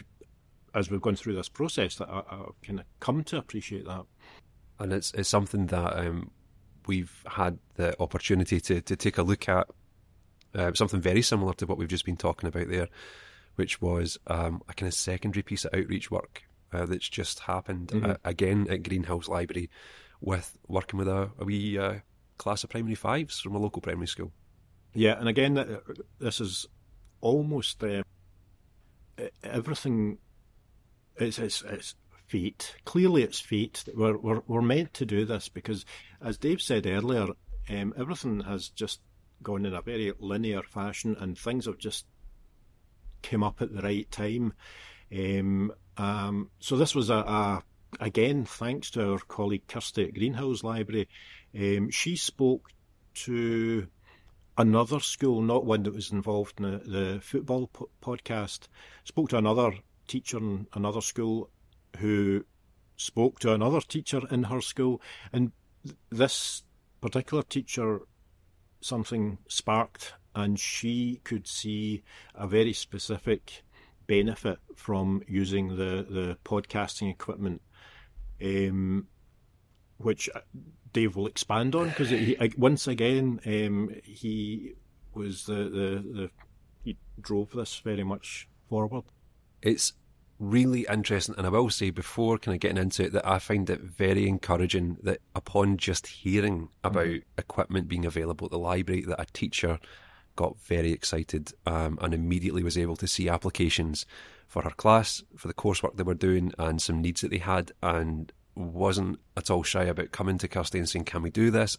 [0.75, 4.05] as we've gone through this process that I, I kind of come to appreciate that.
[4.79, 6.31] and it's it's something that um,
[6.87, 9.69] we've had the opportunity to to take a look at.
[10.53, 12.89] Uh, something very similar to what we've just been talking about there,
[13.55, 16.43] which was um, a kind of secondary piece of outreach work
[16.73, 19.71] uh, that's just happened uh, again at Greenhills Library,
[20.21, 21.97] with working with a, a wee uh,
[22.39, 24.33] class of primary fives from a local primary school.
[24.95, 25.79] Yeah, and again,
[26.19, 26.67] this is
[27.21, 28.03] almost uh,
[29.45, 30.19] everything.
[31.17, 31.95] It's, it's it's
[32.27, 32.75] fate.
[32.85, 33.83] Clearly, it's fate.
[33.87, 35.85] that We're we're we're meant to do this because,
[36.23, 37.29] as Dave said earlier,
[37.69, 39.01] um, everything has just
[39.43, 42.07] gone in a very linear fashion, and things have just
[43.23, 44.55] came up at the right time.
[45.13, 47.63] Um, um, so this was a, a
[47.99, 51.09] again thanks to our colleague Kirsty at Greenhills Library.
[51.55, 52.71] Um, she spoke
[53.15, 53.89] to
[54.57, 58.69] another school, not one that was involved in the, the football po- podcast,
[59.05, 59.73] spoke to another
[60.07, 61.51] teacher in another school
[61.99, 62.45] who
[62.97, 65.01] spoke to another teacher in her school.
[65.33, 65.53] And
[65.85, 66.63] th- this
[67.01, 68.01] particular teacher,
[68.81, 72.03] something sparked, and she could see
[72.35, 73.63] a very specific
[74.11, 77.63] benefit from using the, the podcasting equipment.
[78.43, 79.07] Um,
[79.99, 80.41] which uh,
[80.93, 82.13] Dave will expand on because
[82.57, 84.73] once again um, he
[85.15, 86.31] was the, the, the
[86.83, 89.05] he drove this very much forward.
[89.63, 89.93] It's
[90.39, 93.69] really interesting, and I will say before kind of getting into it that I find
[93.69, 99.21] it very encouraging that upon just hearing about equipment being available at the library, that
[99.21, 99.79] a teacher
[100.37, 104.07] got very excited um, and immediately was able to see applications
[104.47, 107.73] for her class, for the coursework they were doing, and some needs that they had,
[107.83, 111.79] and wasn't at all shy about coming to Kirsty and saying, "Can we do this?"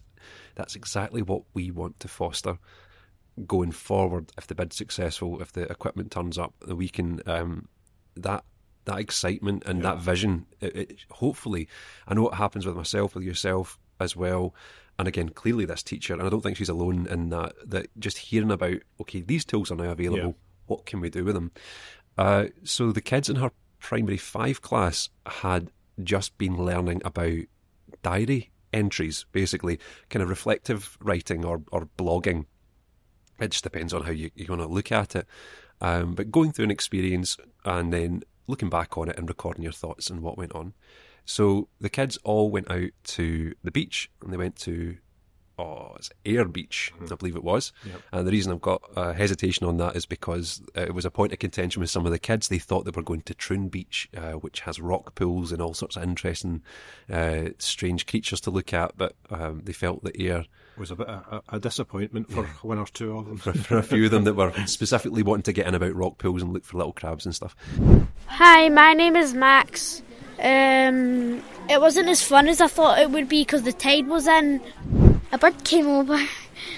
[0.56, 2.58] That's exactly what we want to foster
[3.46, 4.32] going forward.
[4.38, 7.68] If the bid's successful, if the equipment turns up, we can um,
[8.16, 8.46] that
[8.86, 10.46] that excitement and that vision.
[10.60, 11.68] It, it, hopefully,
[12.08, 14.56] I know what happens with myself, with yourself as well.
[15.00, 17.54] And again, clearly this teacher, and I don't think she's alone in that.
[17.66, 20.28] That just hearing about, okay, these tools are now available.
[20.30, 20.34] Yeah.
[20.68, 21.52] What can we do with them?
[22.18, 25.72] Uh, so the kids in her primary five class had
[26.04, 27.40] just been learning about
[28.04, 29.80] diary entries, basically,
[30.10, 32.46] kind of reflective writing or, or blogging.
[33.40, 35.28] It just depends on how you, you want to look at it.
[35.82, 39.72] Um, but going through an experience and then looking back on it and recording your
[39.72, 40.74] thoughts and what went on.
[41.26, 44.98] So the kids all went out to the beach and they went to
[45.62, 47.72] oh, it's Ayr Beach, I believe it was.
[48.12, 51.12] And the reason I've got uh, hesitation on that is because uh, it was a
[51.12, 52.48] point of contention with some of the kids.
[52.48, 55.74] They thought they were going to Troon Beach, uh, which has rock pools and all
[55.74, 56.64] sorts of interesting,
[57.12, 58.98] uh, strange creatures to look at.
[58.98, 60.46] But um, they felt that Ayr
[60.78, 63.38] was a bit a, a disappointment for one or two of them.
[63.38, 66.18] for, for a few of them that were specifically wanting to get in about rock
[66.18, 67.56] pools and look for little crabs and stuff.
[68.28, 70.02] Hi, my name is Max.
[70.42, 74.28] Um, it wasn't as fun as I thought it would be because the tide was
[74.28, 74.62] in.
[75.32, 76.20] A bird came over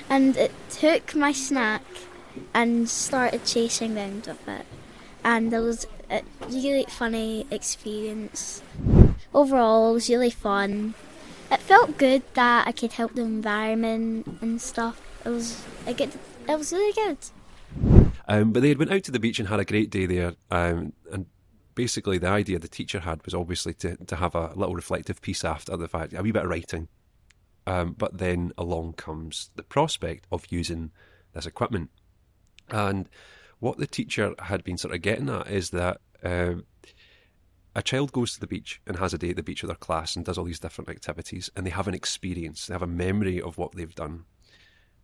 [0.10, 1.82] and it took my snack
[2.54, 4.66] and started chasing round with it.
[5.24, 8.62] And it was a really funny experience.
[9.34, 10.94] Overall, it was really fun.
[11.50, 15.02] It felt good that I could help the environment and stuff.
[15.26, 16.12] It was a good.
[16.50, 17.18] It was really good.
[18.28, 20.36] Um, but they had went out to the beach and had a great day there.
[20.52, 21.26] Um, and
[21.76, 25.44] basically, the idea the teacher had was obviously to, to have a little reflective piece
[25.44, 26.88] after the fact, a wee bit of writing.
[27.66, 30.92] Um, but then along comes the prospect of using
[31.34, 31.90] this equipment.
[32.70, 33.10] And
[33.60, 36.66] what the teacher had been sort of getting at is that um,
[37.76, 39.78] a child goes to the beach and has a day at the beach with their
[39.78, 42.88] class and does all these different activities, and they have an experience, they have a
[42.88, 44.26] memory of what they've done.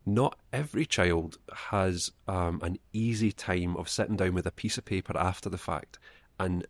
[0.05, 1.37] Not every child
[1.69, 5.57] has um, an easy time of sitting down with a piece of paper after the
[5.57, 5.99] fact
[6.39, 6.65] and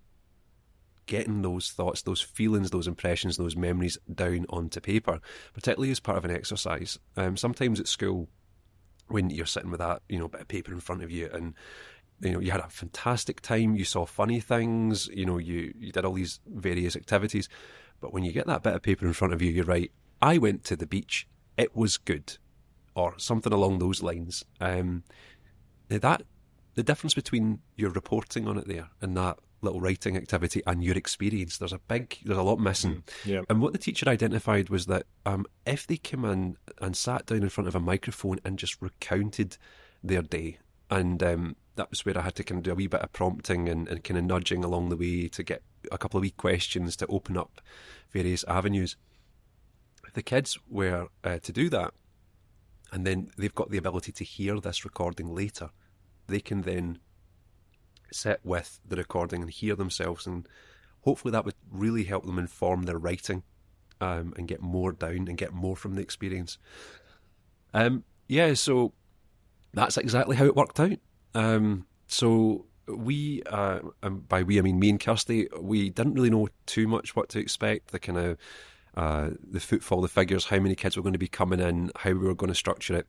[1.05, 5.19] getting those thoughts, those feelings, those impressions, those memories down onto paper,
[5.53, 6.99] particularly as part of an exercise.
[7.17, 8.29] Um, sometimes at school,
[9.07, 11.55] when you're sitting with that, you know, bit of paper in front of you, and
[12.21, 15.91] you know, you had a fantastic time, you saw funny things, you know, you you
[15.91, 17.49] did all these various activities,
[18.01, 19.91] but when you get that bit of paper in front of you, you're right.
[20.21, 21.27] I went to the beach.
[21.57, 22.37] It was good,
[22.93, 24.45] or something along those lines.
[24.61, 25.03] Um,
[25.87, 26.21] that
[26.75, 30.97] the difference between your reporting on it there and that little writing activity and your
[30.97, 33.03] experience, there's a big, there's a lot missing.
[33.25, 33.41] yeah.
[33.49, 37.43] And what the teacher identified was that um, if they came in and sat down
[37.43, 39.57] in front of a microphone and just recounted
[40.03, 42.87] their day, and um, that was where I had to kind of do a wee
[42.87, 46.17] bit of prompting and, and kind of nudging along the way to get a couple
[46.17, 47.61] of wee questions to open up
[48.11, 48.97] various avenues.
[50.05, 51.93] If the kids were uh, to do that,
[52.91, 55.69] and then they've got the ability to hear this recording later,
[56.27, 56.99] they can then
[58.11, 60.47] sit with the recording and hear themselves, and
[61.01, 63.43] hopefully that would really help them inform their writing
[64.01, 66.57] um, and get more down and get more from the experience.
[67.73, 68.93] Um, yeah, so
[69.73, 70.97] that's exactly how it worked out.
[71.35, 76.47] Um, so we, uh, by we I mean me and Kirsty, we didn't really know
[76.65, 77.91] too much what to expect.
[77.91, 78.37] The kind of
[78.95, 82.11] uh, the footfall, the figures, how many kids were going to be coming in, how
[82.11, 83.07] we were going to structure it.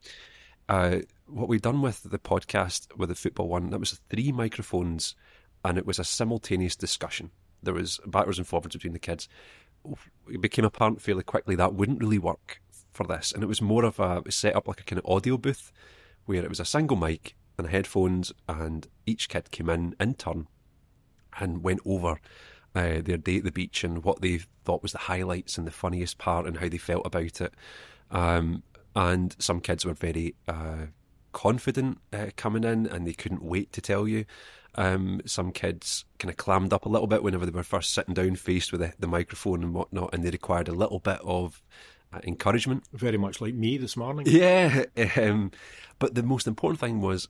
[0.71, 5.17] Uh, what we've done with the podcast with the football one, that was three microphones,
[5.65, 7.33] and it was a simultaneous discussion.
[7.61, 9.29] There was backwards and forwards between the kids.
[10.33, 12.63] It became apparent fairly quickly that wouldn't really work
[12.93, 15.37] for this, and it was more of a set up like a kind of audio
[15.37, 15.73] booth
[16.27, 20.47] where it was a single mic and headphones, and each kid came in in turn
[21.41, 22.21] and went over
[22.77, 25.73] uh, their day at the beach and what they thought was the highlights and the
[25.73, 27.55] funniest part and how they felt about it.
[28.13, 28.63] Um,
[28.95, 30.87] and some kids were very uh,
[31.33, 34.25] confident uh, coming in and they couldn't wait to tell you.
[34.77, 38.15] Um, some kids kind of clammed up a little bit whenever they were first sitting
[38.15, 41.65] down faced with the, the microphone and whatnot, and they required a little bit of
[42.13, 42.85] uh, encouragement.
[42.93, 44.27] Very much like me this morning.
[44.31, 44.85] Yeah,
[45.17, 45.51] um,
[45.99, 47.29] but the most important thing was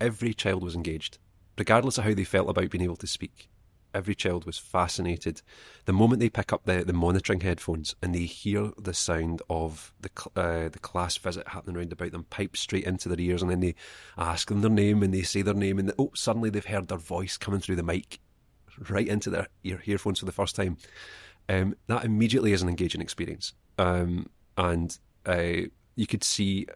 [0.00, 1.18] every child was engaged,
[1.58, 3.50] regardless of how they felt about being able to speak.
[3.94, 5.42] Every child was fascinated.
[5.84, 9.92] The moment they pick up the, the monitoring headphones and they hear the sound of
[10.00, 13.50] the uh, the class visit happening around about them, pipe straight into their ears, and
[13.50, 13.74] then they
[14.18, 16.98] ask them their name and they say their name, and oh, suddenly they've heard their
[16.98, 18.20] voice coming through the mic
[18.88, 20.76] right into their ear earphones for the first time.
[21.48, 26.66] Um, that immediately is an engaging experience, um, and uh, you could see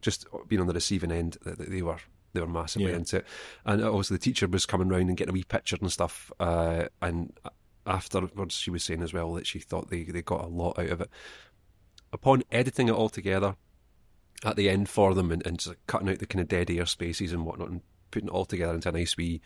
[0.00, 1.98] just being on the receiving end that they were
[2.32, 2.96] they were massively Yeah.
[2.96, 3.26] into it.
[3.64, 6.30] And also the teacher was coming round and getting a wee picture and stuff.
[6.38, 7.32] Uh, and
[7.86, 10.90] afterwards, she was saying as well that she thought they, they got a lot out
[10.90, 11.10] of it.
[12.12, 13.56] Upon editing it all together
[14.44, 16.86] at the end for them and, and just cutting out the kind of dead air
[16.86, 19.40] spaces and whatnot and putting it all together into a nice wee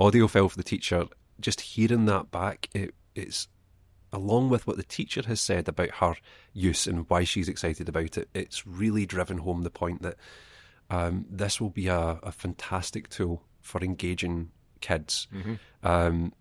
[0.00, 1.06] audio file for the teacher,
[1.40, 3.48] just hearing that back, it, it's
[4.12, 6.14] along with what the teacher has said about her
[6.52, 10.16] use and why she's excited about it, it's really driven home the point that
[10.90, 15.28] um, this will be a, a fantastic tool for engaging kids.
[15.82, 16.32] Um,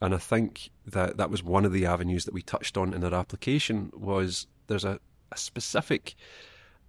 [0.00, 3.04] and I think that that was one of the avenues that we touched on in
[3.04, 4.98] our application was there's a,
[5.32, 6.14] a specific,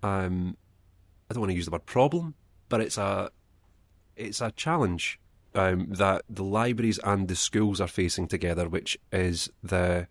[0.03, 0.57] um,
[1.29, 2.35] I don't want to use the word problem,
[2.69, 3.29] but it's a
[4.15, 5.19] it's a challenge
[5.53, 10.07] um, that the libraries and the schools are facing together, which is the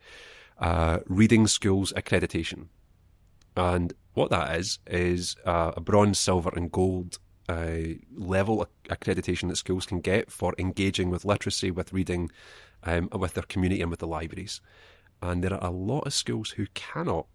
[0.59, 2.67] uh, reading schools accreditation.
[3.57, 7.77] And what that is is uh, a bronze, silver, and gold uh,
[8.15, 12.31] level accreditation that schools can get for engaging with literacy, with reading,
[12.85, 14.61] um, with their community, and with the libraries.
[15.21, 17.27] And there are a lot of schools who cannot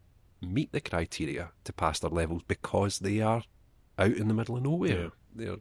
[0.41, 3.43] meet the criteria to pass their levels because they are
[3.97, 5.11] out in the middle of nowhere.
[5.35, 5.57] They're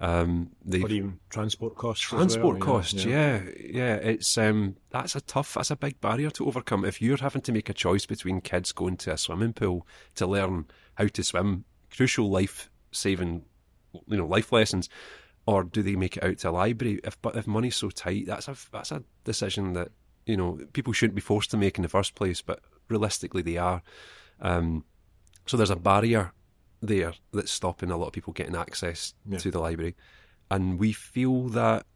[0.00, 2.02] um, they Or even transport costs.
[2.02, 3.04] transport well, costs.
[3.04, 3.42] Yeah.
[3.58, 6.86] yeah, It's um, that's a tough, that's a big barrier to overcome.
[6.86, 10.26] If you're having to make a choice between kids going to a swimming pool to
[10.26, 13.44] learn how to swim, crucial life saving,
[14.06, 14.88] you know, life lessons,
[15.44, 17.00] or do they make it out to a library?
[17.04, 19.90] If but if money's so tight, that's a that's a decision that
[20.24, 23.58] you know people shouldn't be forced to make in the first place, but realistically they
[23.58, 23.82] are.
[24.40, 24.84] Um,
[25.44, 26.32] so there's a barrier
[26.82, 29.38] there that's stopping a lot of people getting access Yeah.
[29.38, 29.94] to the library,
[30.50, 31.86] and we feel that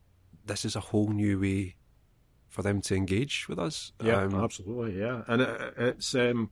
[0.47, 1.74] this is a whole new way
[2.49, 3.93] for them to engage with us.
[4.03, 4.99] Yeah, Um, absolutely.
[5.01, 6.51] Yeah, and it, it's um,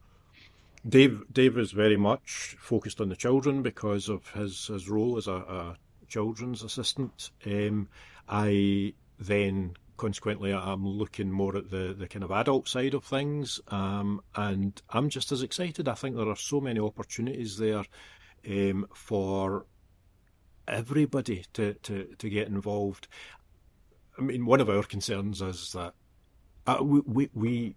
[0.88, 1.22] Dave.
[1.32, 5.34] Dave is very much focused on the children because of his his role as a,
[5.34, 5.76] a
[6.08, 7.30] children's assistant.
[7.46, 7.88] Um,
[8.28, 13.60] I then consequently I'm looking more at the the kind of adult side of things,
[13.68, 15.86] um, and I'm just as excited.
[15.86, 17.84] I think there are so many opportunities there
[18.48, 19.66] um, for
[20.68, 23.08] everybody to, to, to get involved.
[24.18, 25.94] I mean, one of our concerns is that
[26.66, 27.76] uh, we, we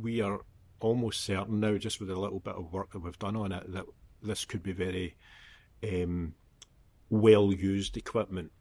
[0.00, 0.40] we are
[0.80, 3.72] almost certain now, just with a little bit of work that we've done on it,
[3.72, 3.84] that
[4.22, 5.16] this could be very
[5.82, 6.34] um,
[7.10, 8.52] well used equipment.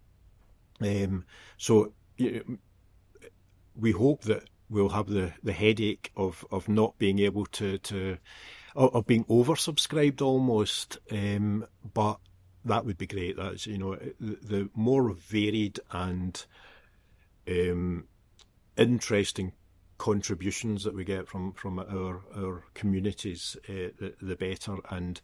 [0.81, 1.25] Um,
[1.57, 2.57] so you know,
[3.75, 8.17] we hope that we'll have the, the headache of, of not being able to to
[8.75, 12.19] of, being oversubscribed almost, um, but
[12.65, 13.37] that would be great.
[13.37, 16.43] That's you know the, the more varied and
[17.47, 18.05] um,
[18.77, 19.53] interesting
[19.97, 24.77] contributions that we get from from our our communities, uh, the, the better.
[24.89, 25.21] And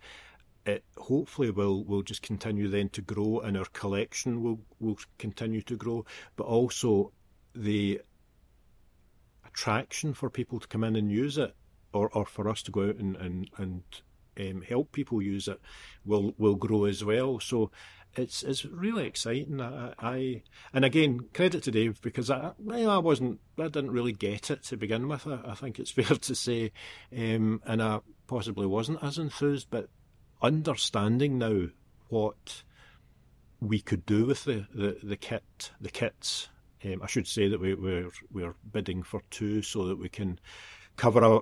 [0.66, 5.62] it hopefully will will just continue then to grow, and our collection will will continue
[5.64, 6.06] to grow.
[6.36, 7.12] But also
[7.56, 8.02] the
[9.46, 11.56] attraction for people to come in and use it,
[11.94, 13.84] or or for us to go out and and and
[14.40, 15.60] um, help people use it,
[16.06, 17.40] will will grow as well.
[17.40, 17.72] So
[18.16, 19.62] it's it's really exciting.
[19.62, 20.42] I, I
[20.74, 24.78] and again credit to Dave because I I wasn't I didn't really get it to
[24.78, 25.28] begin with.
[25.28, 26.72] I, I think it's fair to say,
[27.16, 29.90] um, and I possibly wasn't as enthused, but
[30.42, 31.68] understanding now
[32.10, 32.64] what
[33.60, 36.50] we could do with the, the, the kit the kits.
[36.86, 40.40] Um, I should say that we, we're we're bidding for two so that we can
[40.96, 41.40] cover a,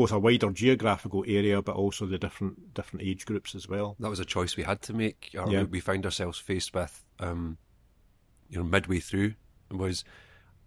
[0.00, 3.96] both a wider geographical area, but also the different different age groups as well.
[4.00, 5.64] that was a choice we had to make, Yeah.
[5.64, 7.58] we- found ourselves faced with, um,
[8.48, 9.34] you know, midway through,
[9.70, 10.04] was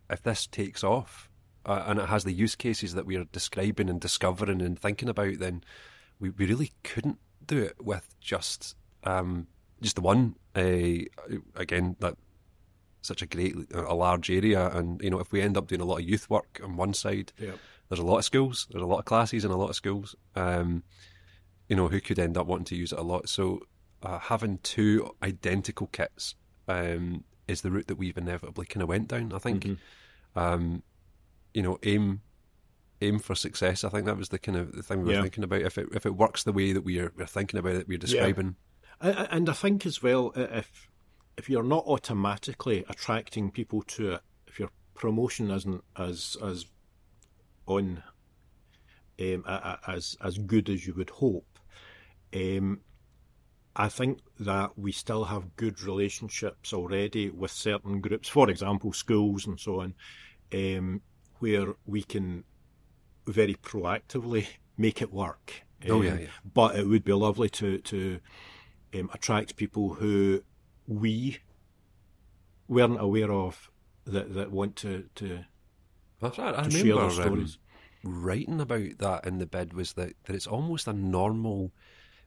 [0.09, 1.29] if this takes off
[1.65, 5.09] uh, and it has the use cases that we are describing and discovering and thinking
[5.09, 5.63] about, then
[6.19, 9.47] we, we really couldn't do it with just um,
[9.81, 10.35] just the one.
[10.55, 11.05] Uh,
[11.55, 12.15] again, that
[13.01, 15.85] such a great, a large area, and you know, if we end up doing a
[15.85, 17.53] lot of youth work on one side, Yeah.
[17.93, 20.15] There's a lot of schools, there's a lot of classes, and a lot of schools.
[20.35, 20.83] Um,
[21.69, 23.29] you know, who could end up wanting to use it a lot.
[23.29, 23.61] So
[24.01, 26.35] uh, having two identical kits
[26.67, 29.31] um, is the route that we've inevitably kind of went down.
[29.31, 29.77] I think,
[30.35, 30.81] um,
[31.53, 32.21] you know, aim
[33.01, 33.83] aim for success.
[33.83, 35.21] I think that was the kind of the thing we were Yeah.
[35.21, 35.61] thinking about.
[35.61, 38.55] If it if it works the way that we're we're thinking about it, we're describing.
[39.01, 40.89] I- I- And I think as well, if
[41.37, 46.65] if you're not automatically attracting people to it, if you're promotion isn't as as
[47.65, 48.03] on
[49.19, 49.43] um,
[49.87, 51.59] as as good as you would hope.
[52.33, 52.81] Um,
[53.75, 59.47] I think that we still have good relationships already with certain groups, for example, schools
[59.47, 59.95] and so on,
[60.53, 61.01] um,
[61.39, 62.43] where we can
[63.25, 64.47] very proactively
[64.77, 65.63] make it work.
[65.89, 66.27] Oh, Um, yeah, yeah.
[66.53, 68.19] But it would be lovely to to
[68.93, 70.43] um, attract people who
[70.87, 71.39] we
[72.67, 73.69] weren't aware of
[74.05, 75.45] that, that want to, to
[76.23, 76.55] That's right.
[76.55, 77.47] I remember their um,
[78.03, 81.71] writing about that in the bid was that, that it's almost a normal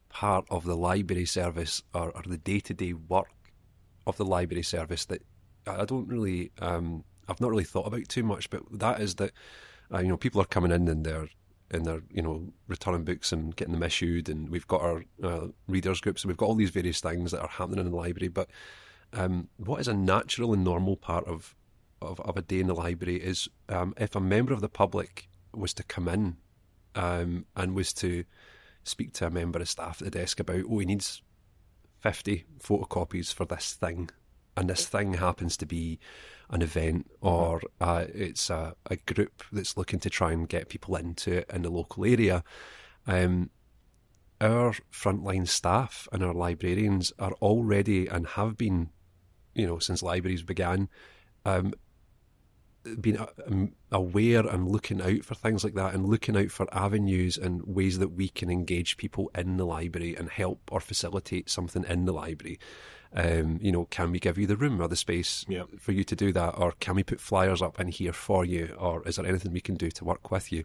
[0.09, 3.29] part of the library service or, or the day to day work
[4.07, 5.23] of the library service that
[5.67, 9.17] I I don't really, um, I've not really thought about too much, but that is
[9.17, 9.33] that,
[9.93, 11.29] uh, you know, people are coming in and they're,
[11.71, 15.49] and they're, you know, returning books and getting them issued, and we've got our uh,
[15.67, 18.29] readers groups, and we've got all these various things that are happening in the library.
[18.29, 18.49] But
[19.13, 21.57] um, what is a natural and normal part of
[22.01, 25.29] of, of a day in the library is um, if a member of the public
[25.55, 26.37] was to come in
[26.95, 28.25] um, and was to
[28.85, 31.23] speak to a member of staff at the desk about, oh, he needs
[32.01, 34.11] 50 photocopies for this thing,
[34.57, 35.99] and this thing happens to be
[36.51, 40.95] an event or uh, it's a, a group that's looking to try and get people
[40.97, 42.45] into it in the local area.
[43.07, 43.51] Um,
[44.41, 48.91] our frontline staff and our librarians are already and have been,
[49.55, 50.89] you know, since libraries began,
[51.45, 51.73] um,
[53.01, 56.67] being uh, um, aware and looking out for things like that and looking out for
[56.73, 61.51] avenues and ways that we can engage people in the library and help or facilitate
[61.51, 62.59] something in the library.
[63.13, 65.65] Um, you know, can we give you the room or the space Yeah.
[65.79, 66.59] for you to do that?
[66.59, 68.75] Or can we put flyers up in here for you?
[68.79, 70.65] Or is there anything we can do to work with you?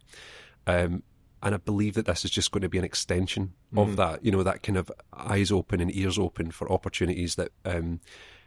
[0.68, 1.04] Um,
[1.44, 4.24] and I believe that this is just going to be an extension of that.
[4.24, 8.00] You know, that kind of eyes open and ears open for opportunities that um,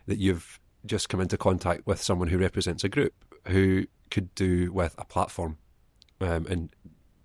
[0.06, 3.14] that you've just come into contact with someone who represents a group
[3.46, 5.58] who could do with a platform.
[6.20, 6.70] Um, and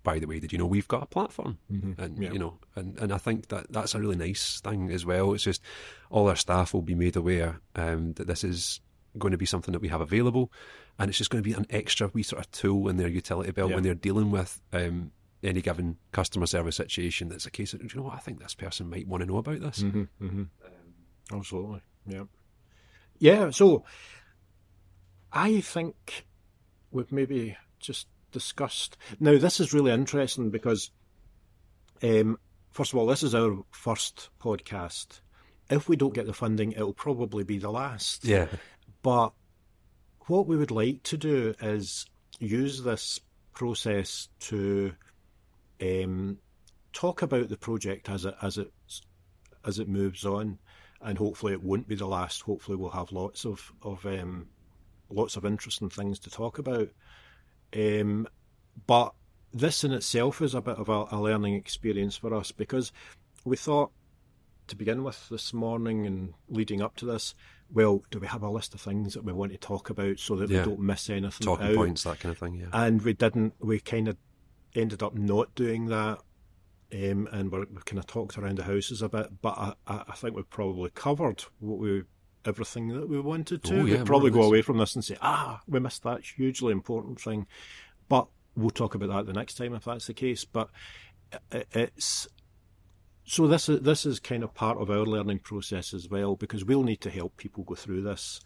[0.02, 1.58] by the way, did you know we've got a platform?
[1.68, 2.32] And Yeah.
[2.32, 5.32] you know, and, and I think that that's a really nice thing as well.
[5.34, 5.62] It's just
[6.10, 8.80] all our staff will be made aware um, that this is
[9.18, 10.50] going to be something that we have available,
[10.98, 13.50] and it's just going to be an extra wee sort of tool in their utility
[13.52, 13.74] belt Yeah.
[13.76, 15.12] when they're dealing with um,
[15.42, 17.28] any given customer service situation.
[17.28, 18.14] That's a case of, do you know what?
[18.14, 19.80] I think this person might want to know about this.
[19.82, 20.42] Mm-hmm,
[21.32, 21.80] Absolutely.
[22.06, 22.24] Yeah.
[23.18, 23.50] Yeah.
[23.50, 23.84] So
[25.32, 26.26] I think
[26.90, 28.96] we've maybe just discussed.
[29.18, 30.90] Now, this is really interesting because,
[32.02, 32.38] um,
[32.70, 35.20] first of all, this is our first podcast.
[35.68, 38.24] If we don't get the funding, it'll probably be the last.
[38.24, 38.48] Yeah.
[39.02, 39.32] But
[40.26, 42.06] what we would like to do is
[42.38, 43.20] use this
[43.52, 44.94] process to
[45.80, 46.38] um,
[46.92, 48.72] talk about the project as it as it
[49.64, 50.58] as it moves on,
[51.02, 52.42] and hopefully it won't be the last.
[52.42, 54.48] Hopefully we'll have lots of of um,
[55.10, 56.88] lots of interesting things to talk about.
[57.76, 58.26] Um,
[58.86, 59.12] but
[59.52, 62.92] this in itself is a bit of a, a learning experience for us because
[63.44, 63.90] we thought
[64.68, 67.34] to begin with this morning and leading up to this,
[67.72, 70.36] well, do we have a list of things that we want to talk about so
[70.36, 70.60] that Yeah.
[70.60, 71.74] we don't miss anything Talking out?
[71.74, 72.54] points, that kind of thing.
[72.54, 72.66] Yeah.
[72.72, 73.54] and we didn't.
[73.58, 74.16] We kind of
[74.74, 76.20] ended up not doing that,
[76.92, 79.40] um, and we're, we kind of talked around the houses a bit.
[79.42, 82.02] But I, I, I think we've probably covered what we
[82.44, 83.80] everything that we wanted to.
[83.80, 86.72] Oh, yeah, We'd probably go away from this and say, ah, we missed that hugely
[86.72, 87.46] important thing.
[88.08, 88.26] But
[88.56, 90.44] we'll talk about that the next time if that's the case.
[90.44, 90.70] But
[91.52, 92.28] it's
[93.24, 96.64] so this is this is kind of part of our learning process as well because
[96.64, 98.40] we'll need to help people go through this,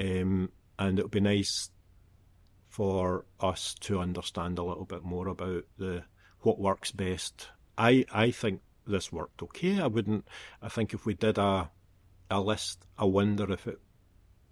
[0.00, 1.70] um, and it'll be nice
[2.68, 6.04] for us to understand a little bit more about the
[6.40, 7.48] what works best.
[7.76, 9.80] I I think this worked okay.
[9.80, 10.26] I wouldn't.
[10.62, 11.70] I think if we did a
[12.34, 13.80] a list, I wonder if it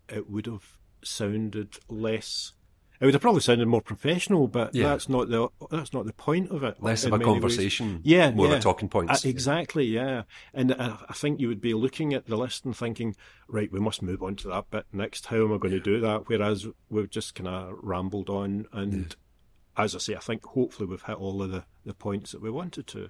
[0.09, 2.53] it would have sounded less.
[3.01, 4.91] It would have probably sounded more professional, but Yeah.
[4.91, 6.81] that's not the that's not the point of it.
[6.81, 7.41] Less of a many ways.
[7.41, 9.25] conversation, yeah, more of a talking points.
[9.25, 10.23] Uh, exactly, yeah.
[10.55, 13.17] And I, I think you would be looking at the list and thinking,
[13.49, 15.27] right, we must move on to that bit next.
[15.27, 16.29] How am I going to do that?
[16.29, 19.17] Whereas we've just kind of rambled on, and
[19.77, 22.51] as I say, I think hopefully we've hit all of the, the points that we
[22.51, 23.09] wanted to.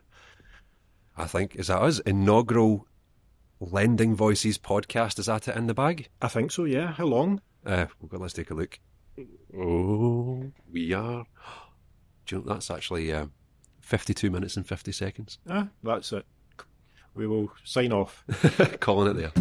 [1.16, 2.86] I think is that us inaugural
[3.70, 5.18] Lending Voices podcast.
[5.18, 6.08] Is that it in the bag?
[6.20, 6.92] I think so, yeah.
[6.92, 7.40] How long?
[7.64, 8.78] Uh, well, let's take a look.
[9.56, 11.26] Oh, we are.
[12.26, 13.26] Do you know, that's actually uh,
[13.80, 15.38] 52 minutes and 50 seconds.
[15.48, 16.24] Ah, that's it.
[17.14, 18.24] We will sign off.
[18.80, 19.32] Calling it there.